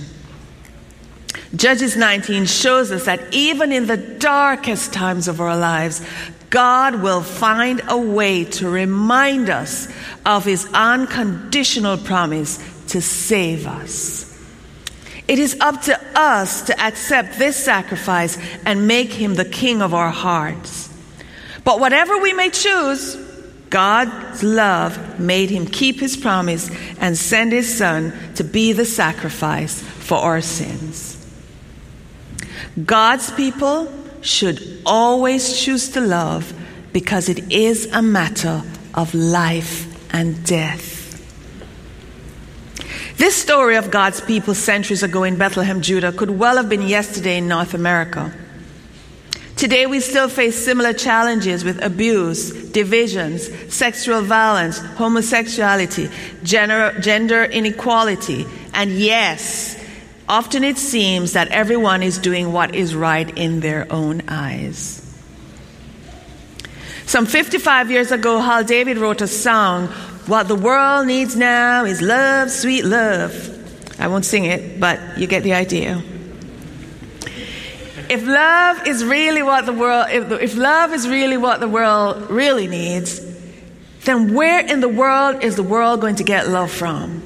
Judges 1.56 1.96
19 1.96 2.46
shows 2.46 2.92
us 2.92 3.06
that 3.06 3.34
even 3.34 3.72
in 3.72 3.86
the 3.86 3.98
darkest 3.98 4.94
times 4.94 5.28
of 5.28 5.40
our 5.40 5.58
lives, 5.58 6.06
God 6.54 7.02
will 7.02 7.24
find 7.24 7.82
a 7.88 7.98
way 7.98 8.46
to 8.46 8.70
remind 8.70 9.50
us 9.50 9.88
of 10.24 10.46
his 10.46 10.68
unconditional 10.72 11.98
promise 11.98 12.60
to 12.90 13.02
save 13.02 13.66
us. 13.66 14.30
It 15.28 15.40
is 15.40 15.58
up 15.60 15.82
to 15.84 16.00
us 16.14 16.68
to 16.68 16.80
accept 16.80 17.40
this 17.40 17.58
sacrifice 17.58 18.38
and 18.68 18.88
make 18.88 19.12
him 19.12 19.34
the 19.34 19.46
king 19.46 19.82
of 19.82 19.96
our 19.96 20.12
hearts. 20.12 20.94
But 21.64 21.80
whatever 21.80 22.20
we 22.20 22.34
may 22.34 22.52
choose, 22.52 23.16
God's 23.72 24.44
love 24.44 25.20
made 25.20 25.50
him 25.50 25.66
keep 25.66 26.00
his 26.00 26.16
promise 26.16 26.70
and 27.00 27.18
send 27.18 27.52
his 27.52 27.76
son 27.76 28.14
to 28.36 28.44
be 28.44 28.74
the 28.74 28.86
sacrifice 28.86 29.82
for 29.82 30.20
our 30.20 30.42
sins. 30.42 31.18
God's 32.86 33.32
people 33.32 33.92
should 34.24 34.82
always 34.86 35.60
choose 35.62 35.90
to 35.90 36.02
love 36.02 36.54
because 36.92 37.30
it 37.30 37.52
is 37.52 37.86
a 37.92 38.02
matter 38.02 38.62
of 38.94 39.14
life 39.14 39.88
and 40.14 40.46
death. 40.46 40.94
This 43.18 43.36
story 43.36 43.76
of 43.76 43.92
God's 43.92 44.22
people 44.22 44.56
centuries 44.56 45.04
ago 45.04 45.24
in 45.24 45.38
Bethlehem, 45.38 45.82
Judah, 45.82 46.12
could 46.12 46.32
well 46.32 46.58
have 46.58 46.70
been 46.70 46.82
yesterday 46.82 47.38
in 47.38 47.48
North 47.48 47.74
America. 47.74 48.34
Today, 49.56 49.86
we 49.86 50.00
still 50.00 50.28
face 50.28 50.56
similar 50.56 50.94
challenges 50.94 51.64
with 51.64 51.82
abuse, 51.84 52.52
divisions, 52.72 53.50
sexual 53.74 54.22
violence, 54.24 54.80
homosexuality, 54.80 56.10
gender, 56.44 57.00
gender 57.00 57.44
inequality, 57.44 58.46
and 58.74 58.92
yes, 58.92 59.78
Often 60.28 60.64
it 60.64 60.78
seems 60.78 61.34
that 61.34 61.50
everyone 61.50 62.02
is 62.02 62.18
doing 62.18 62.54
what 62.54 62.74
is 62.74 62.96
right 62.96 63.30
in 63.38 63.60
their 63.60 63.92
own 63.92 64.22
eyes. 64.28 65.00
Some 67.06 67.26
55 67.26 67.92
years 67.92 68.12
ago, 68.12 68.40
Hal 68.40 68.64
David 68.64 68.98
wrote 68.98 69.22
a 69.22 69.28
song, 69.28 69.88
What 70.28 70.48
the 70.48 70.56
World 70.56 71.08
Needs 71.08 71.36
Now 71.36 71.84
is 71.84 72.02
Love, 72.02 72.50
Sweet 72.50 72.86
Love. 72.86 73.50
I 74.00 74.08
won't 74.08 74.26
sing 74.26 74.46
it, 74.46 74.80
but 74.80 75.00
you 75.18 75.28
get 75.28 75.44
the 75.44 75.54
idea. 75.54 76.02
If 78.10 78.26
love 78.26 78.88
is 78.88 79.04
really 79.04 79.44
what 79.44 79.66
the 79.66 79.74
world, 79.74 80.08
if, 80.10 80.32
if 80.42 80.56
love 80.56 80.94
is 80.94 81.08
really 81.08 81.38
what 81.38 81.60
the 81.60 81.68
world 81.68 82.30
really 82.30 82.68
needs, 82.68 83.22
then 84.06 84.34
where 84.34 84.66
in 84.66 84.82
the 84.82 84.90
world 84.90 85.44
is 85.44 85.56
the 85.56 85.64
world 85.64 86.02
going 86.02 86.16
to 86.16 86.24
get 86.24 86.48
love 86.48 86.72
from? 86.72 87.24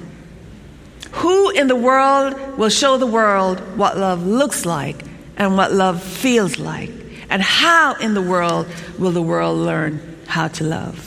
Who 1.12 1.50
in 1.50 1.68
the 1.68 1.76
world 1.76 2.58
will 2.58 2.70
show 2.70 2.98
the 2.98 3.08
world 3.08 3.60
what 3.78 3.98
love 3.98 4.26
looks 4.26 4.66
like 4.66 5.04
and 5.38 5.58
what 5.58 5.72
love 5.72 6.02
feels 6.04 6.60
like? 6.60 6.92
And 7.30 7.42
how 7.42 7.96
in 7.96 8.14
the 8.14 8.22
world 8.22 8.68
will 8.98 9.12
the 9.12 9.22
world 9.22 9.58
learn 9.58 10.18
how 10.28 10.48
to 10.50 10.64
love? 10.64 11.04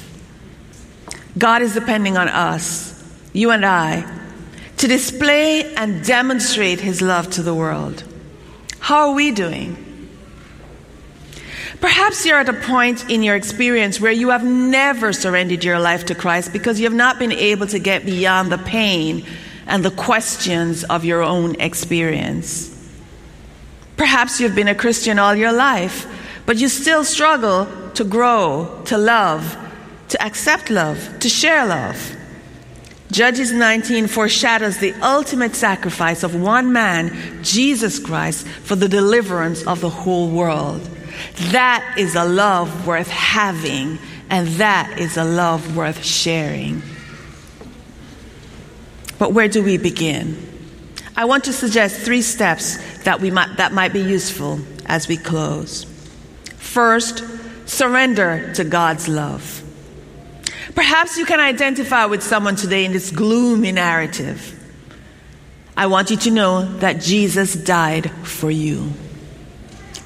God 1.39 1.63
is 1.63 1.75
depending 1.75 2.17
on 2.17 2.29
us, 2.29 3.03
you 3.33 3.51
and 3.51 3.65
I, 3.65 4.19
to 4.79 4.89
display 4.89 5.75
and 5.75 6.05
demonstrate 6.05 6.81
His 6.81 7.01
love 7.01 7.31
to 7.31 7.43
the 7.43 7.55
world. 7.55 8.05
How 8.81 9.09
are 9.09 9.15
we 9.15 9.31
doing? 9.31 9.87
Perhaps 11.81 12.27
you're 12.27 12.39
at 12.39 12.49
a 12.49 12.53
point 12.53 13.09
in 13.09 13.23
your 13.23 13.37
experience 13.37 14.01
where 14.01 14.13
you 14.13 14.31
have 14.31 14.45
never 14.45 15.13
surrendered 15.13 15.65
your 15.65 15.79
life 15.79 16.07
to 16.07 16.15
Christ 16.15 16.53
because 16.53 16.79
you 16.79 16.85
have 16.85 16.95
not 16.95 17.19
been 17.19 17.33
able 17.33 17.67
to 17.69 17.79
get 17.79 18.05
beyond 18.05 18.53
the 18.53 18.59
pain 18.59 19.25
and 19.70 19.85
the 19.85 19.90
questions 19.92 20.85
of 20.85 21.04
your 21.04 21.22
own 21.22 21.59
experience. 21.61 22.76
Perhaps 23.96 24.40
you've 24.40 24.54
been 24.54 24.68
a 24.68 24.74
Christian 24.74 25.18
all 25.18 25.35
your 25.35 25.52
life, 25.52 26.06
but 26.44 26.59
you 26.59 26.68
still 26.68 27.04
struggle 27.04 27.68
to 27.94 28.04
grow, 28.04 28.83
to 28.87 28.98
love, 28.98 29.56
to 30.09 30.22
accept 30.22 30.70
love, 30.70 31.18
to 31.20 31.28
share 31.28 31.64
love. 31.64 32.16
Judges 33.12 33.52
19 33.52 34.09
foreshadows 34.09 34.78
the 34.78 34.94
ultimate 35.02 35.54
sacrifice 35.54 36.22
of 36.24 36.35
one 36.35 36.72
man, 36.72 37.42
Jesus 37.42 37.98
Christ, 37.98 38.46
for 38.46 38.74
the 38.74 38.88
deliverance 38.88 39.64
of 39.66 39.80
the 39.80 39.90
whole 39.90 40.30
world. 40.30 40.80
That 41.52 41.94
is 41.96 42.16
a 42.16 42.24
love 42.24 42.87
worth 42.87 43.09
having, 43.09 43.98
and 44.30 44.48
that 44.59 44.98
is 44.98 45.16
a 45.16 45.24
love 45.24 45.76
worth 45.76 46.04
sharing. 46.04 46.83
But 49.20 49.35
where 49.35 49.48
do 49.48 49.62
we 49.62 49.76
begin? 49.76 50.35
I 51.14 51.26
want 51.26 51.44
to 51.44 51.52
suggest 51.52 52.00
three 52.00 52.22
steps 52.22 52.78
that, 53.02 53.20
we 53.20 53.30
might, 53.30 53.59
that 53.59 53.70
might 53.70 53.92
be 53.92 54.00
useful 54.00 54.59
as 54.87 55.09
we 55.09 55.18
close. 55.18 55.85
First, 56.56 57.22
surrender 57.68 58.50
to 58.54 58.64
God's 58.64 59.09
love. 59.09 59.62
Perhaps 60.74 61.18
you 61.18 61.26
can 61.26 61.38
identify 61.38 62.06
with 62.06 62.22
someone 62.22 62.56
today 62.56 62.87
in 62.87 62.92
this 62.92 63.11
gloomy 63.11 63.72
narrative. 63.72 64.56
I 65.76 65.87
want 65.88 66.11
you 66.11 66.16
to 66.16 66.30
know 66.30 66.64
that 66.78 67.02
Jesus 67.02 67.54
died 67.54 68.11
for 68.26 68.50
you. 68.50 68.90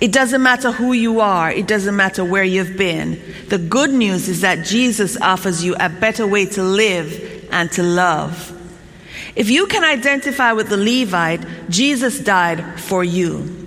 It 0.01 0.11
doesn't 0.11 0.43
matter 0.43 0.73
who 0.73 0.93
you 0.93 1.21
are, 1.21 1.53
it 1.53 1.69
doesn't 1.69 1.95
matter 1.95 2.25
where 2.25 2.43
you've 2.43 2.77
been. 2.77 3.23
The 3.49 3.59
good 3.59 3.91
news 3.91 4.29
is 4.29 4.41
that 4.41 4.67
Jesus 4.67 5.17
offers 5.21 5.65
you 5.65 5.77
a 5.79 5.89
better 5.89 6.27
way 6.27 6.47
to 6.47 6.65
live 6.65 7.49
and 7.53 7.71
to 7.73 7.85
love. 7.85 8.51
If 9.37 9.51
you 9.51 9.67
can 9.67 9.83
identify 9.83 10.53
with 10.53 10.69
the 10.69 10.77
Levite, 10.77 11.45
Jesus 11.69 12.21
died 12.21 12.81
for 12.81 13.03
you. 13.03 13.65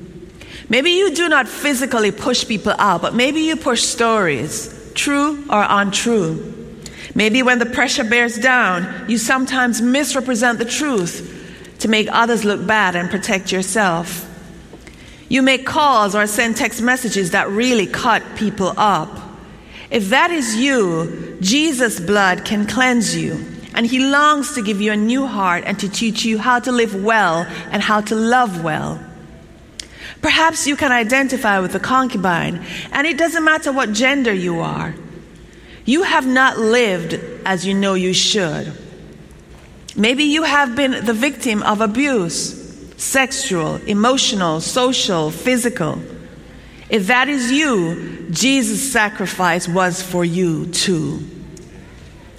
Maybe 0.70 0.92
you 0.92 1.14
do 1.14 1.30
not 1.30 1.48
physically 1.48 2.12
push 2.12 2.48
people 2.48 2.74
out, 2.78 3.02
but 3.02 3.14
maybe 3.14 3.42
you 3.42 3.56
push 3.56 3.84
stories, 3.84 4.92
true 4.96 5.44
or 5.50 5.66
untrue. 5.68 6.54
Maybe 7.16 7.42
when 7.42 7.60
the 7.60 7.66
pressure 7.66 8.04
bears 8.04 8.38
down, 8.38 9.10
you 9.10 9.18
sometimes 9.18 9.82
misrepresent 9.82 10.60
the 10.60 10.66
truth 10.66 11.34
to 11.80 11.88
make 11.88 12.08
others 12.12 12.46
look 12.46 12.66
bad 12.66 12.96
and 12.96 13.10
protect 13.10 13.52
yourself. 13.52 14.24
You 15.30 15.42
make 15.42 15.66
calls 15.66 16.16
or 16.16 16.28
send 16.28 16.56
text 16.56 16.82
messages 16.82 17.32
that 17.32 17.50
really 17.50 17.88
cut 17.88 18.24
people 18.36 18.74
up. 18.78 19.10
If 19.90 20.10
that 20.10 20.32
is 20.32 20.56
you, 20.56 21.38
Jesus' 21.42 22.00
blood 22.00 22.46
can 22.46 22.66
cleanse 22.66 23.16
you. 23.16 23.57
And 23.78 23.86
He 23.86 24.00
longs 24.00 24.56
to 24.56 24.64
give 24.64 24.82
you 24.82 24.92
a 24.92 24.98
new 24.98 25.28
heart 25.28 25.64
and 25.68 25.80
to 25.82 25.88
teach 25.88 26.26
you 26.26 26.40
how 26.40 26.60
to 26.60 26.72
live 26.72 26.96
well 26.96 27.46
and 27.70 27.84
how 27.84 28.02
to 28.02 28.16
love 28.16 28.64
well. 28.64 29.00
Perhaps 30.20 30.66
you 30.66 30.76
can 30.76 30.92
identify 30.92 31.60
with 31.60 31.74
the 31.74 31.80
concubine, 31.80 32.66
and 32.92 33.06
it 33.06 33.20
doesn't 33.20 33.44
matter 33.44 33.72
what 33.72 33.94
gender 33.94 34.34
you 34.34 34.62
are. 34.62 34.96
You 35.86 36.02
have 36.02 36.26
not 36.26 36.58
lived 36.58 37.20
as 37.46 37.68
you 37.68 37.76
know 37.76 37.94
you 37.94 38.16
should. 38.16 38.74
Maybe 39.96 40.24
you 40.24 40.42
have 40.42 40.76
been 40.76 41.06
the 41.06 41.14
victim 41.14 41.62
of 41.62 41.80
abuse 41.80 42.66
sexual, 42.98 43.76
emotional, 43.86 44.60
social, 44.60 45.30
physical. 45.30 46.02
If 46.90 47.06
that 47.08 47.30
is 47.30 47.52
you, 47.52 48.28
Jesus' 48.32 48.92
sacrifice 48.92 49.68
was 49.68 50.02
for 50.02 50.26
you 50.26 50.66
too. 50.66 51.37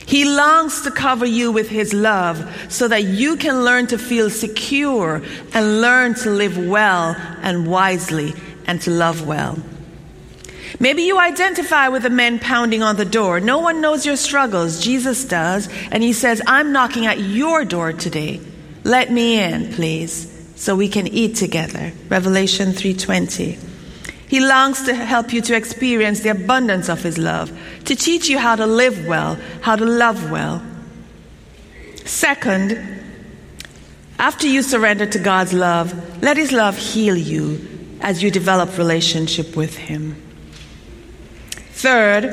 He 0.08 0.24
longs 0.24 0.80
to 0.84 0.90
cover 0.90 1.26
you 1.26 1.52
with 1.52 1.68
His 1.68 1.92
love 1.92 2.66
so 2.70 2.88
that 2.88 3.04
you 3.04 3.36
can 3.36 3.62
learn 3.62 3.88
to 3.88 3.98
feel 3.98 4.30
secure 4.30 5.22
and 5.52 5.82
learn 5.82 6.14
to 6.14 6.30
live 6.30 6.56
well 6.56 7.14
and 7.42 7.66
wisely 7.66 8.32
and 8.66 8.80
to 8.80 8.90
love 8.90 9.26
well. 9.26 9.58
Maybe 10.80 11.02
you 11.02 11.18
identify 11.18 11.88
with 11.88 12.04
the 12.04 12.10
men 12.10 12.38
pounding 12.38 12.82
on 12.82 12.96
the 12.96 13.04
door. 13.04 13.38
No 13.38 13.58
one 13.58 13.82
knows 13.82 14.06
your 14.06 14.16
struggles. 14.16 14.80
Jesus 14.80 15.26
does. 15.26 15.68
And 15.90 16.02
He 16.02 16.14
says, 16.14 16.40
I'm 16.46 16.72
knocking 16.72 17.04
at 17.04 17.20
your 17.20 17.66
door 17.66 17.92
today. 17.92 18.40
Let 18.84 19.12
me 19.12 19.38
in, 19.38 19.74
please, 19.74 20.26
so 20.56 20.74
we 20.74 20.88
can 20.88 21.06
eat 21.06 21.36
together. 21.36 21.92
Revelation 22.08 22.72
3:20. 22.72 23.67
He 24.28 24.40
longs 24.40 24.82
to 24.82 24.94
help 24.94 25.32
you 25.32 25.40
to 25.42 25.56
experience 25.56 26.20
the 26.20 26.28
abundance 26.28 26.88
of 26.88 27.02
His 27.02 27.18
love, 27.18 27.50
to 27.86 27.96
teach 27.96 28.28
you 28.28 28.38
how 28.38 28.56
to 28.56 28.66
live 28.66 29.06
well, 29.06 29.38
how 29.62 29.76
to 29.76 29.84
love 29.84 30.30
well. 30.30 30.62
Second, 32.04 33.02
after 34.18 34.46
you 34.46 34.62
surrender 34.62 35.06
to 35.06 35.18
God's 35.18 35.52
love, 35.52 36.22
let 36.22 36.36
His 36.36 36.52
love 36.52 36.76
heal 36.76 37.16
you 37.16 37.66
as 38.00 38.22
you 38.22 38.30
develop 38.30 38.76
relationship 38.76 39.56
with 39.56 39.76
Him. 39.76 40.22
Third, 41.72 42.24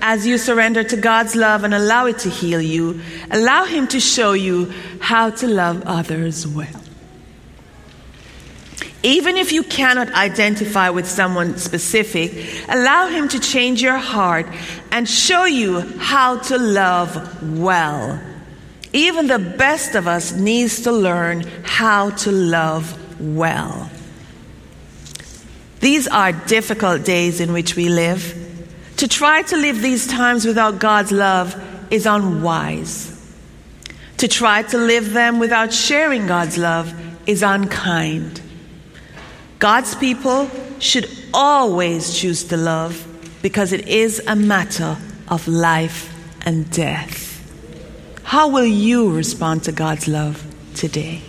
as 0.00 0.26
you 0.26 0.38
surrender 0.38 0.82
to 0.84 0.96
God's 0.96 1.36
love 1.36 1.64
and 1.64 1.74
allow 1.74 2.06
it 2.06 2.18
to 2.20 2.30
heal 2.30 2.60
you, 2.60 3.00
allow 3.30 3.64
Him 3.64 3.86
to 3.88 4.00
show 4.00 4.32
you 4.32 4.72
how 5.00 5.30
to 5.30 5.46
love 5.46 5.82
others 5.86 6.46
well. 6.46 6.83
Even 9.04 9.36
if 9.36 9.52
you 9.52 9.62
cannot 9.62 10.10
identify 10.14 10.88
with 10.88 11.06
someone 11.06 11.58
specific, 11.58 12.32
allow 12.70 13.08
Him 13.08 13.28
to 13.28 13.38
change 13.38 13.82
your 13.82 13.98
heart 13.98 14.46
and 14.90 15.06
show 15.06 15.44
you 15.44 15.80
how 15.98 16.38
to 16.38 16.56
love 16.56 17.52
well. 17.58 18.18
Even 18.94 19.26
the 19.26 19.38
best 19.38 19.94
of 19.94 20.08
us 20.08 20.32
needs 20.32 20.80
to 20.84 20.92
learn 20.92 21.42
how 21.64 22.10
to 22.10 22.32
love 22.32 22.98
well. 23.20 23.90
These 25.80 26.08
are 26.08 26.32
difficult 26.32 27.04
days 27.04 27.40
in 27.40 27.52
which 27.52 27.76
we 27.76 27.90
live. 27.90 28.40
To 28.96 29.06
try 29.06 29.42
to 29.42 29.56
live 29.58 29.82
these 29.82 30.06
times 30.06 30.46
without 30.46 30.78
God's 30.78 31.12
love 31.12 31.62
is 31.92 32.06
unwise. 32.06 33.10
To 34.16 34.28
try 34.28 34.62
to 34.62 34.78
live 34.78 35.12
them 35.12 35.40
without 35.40 35.74
sharing 35.74 36.26
God's 36.26 36.56
love 36.56 36.94
is 37.28 37.42
unkind. 37.42 38.40
God's 39.64 39.94
people 39.94 40.50
should 40.78 41.08
always 41.32 42.12
choose 42.12 42.44
to 42.44 42.56
love 42.58 43.02
because 43.40 43.72
it 43.72 43.88
is 43.88 44.20
a 44.26 44.36
matter 44.36 44.98
of 45.28 45.48
life 45.48 46.14
and 46.42 46.70
death. 46.70 47.40
How 48.24 48.48
will 48.48 48.66
you 48.66 49.10
respond 49.10 49.64
to 49.64 49.72
God's 49.72 50.06
love 50.06 50.44
today? 50.74 51.22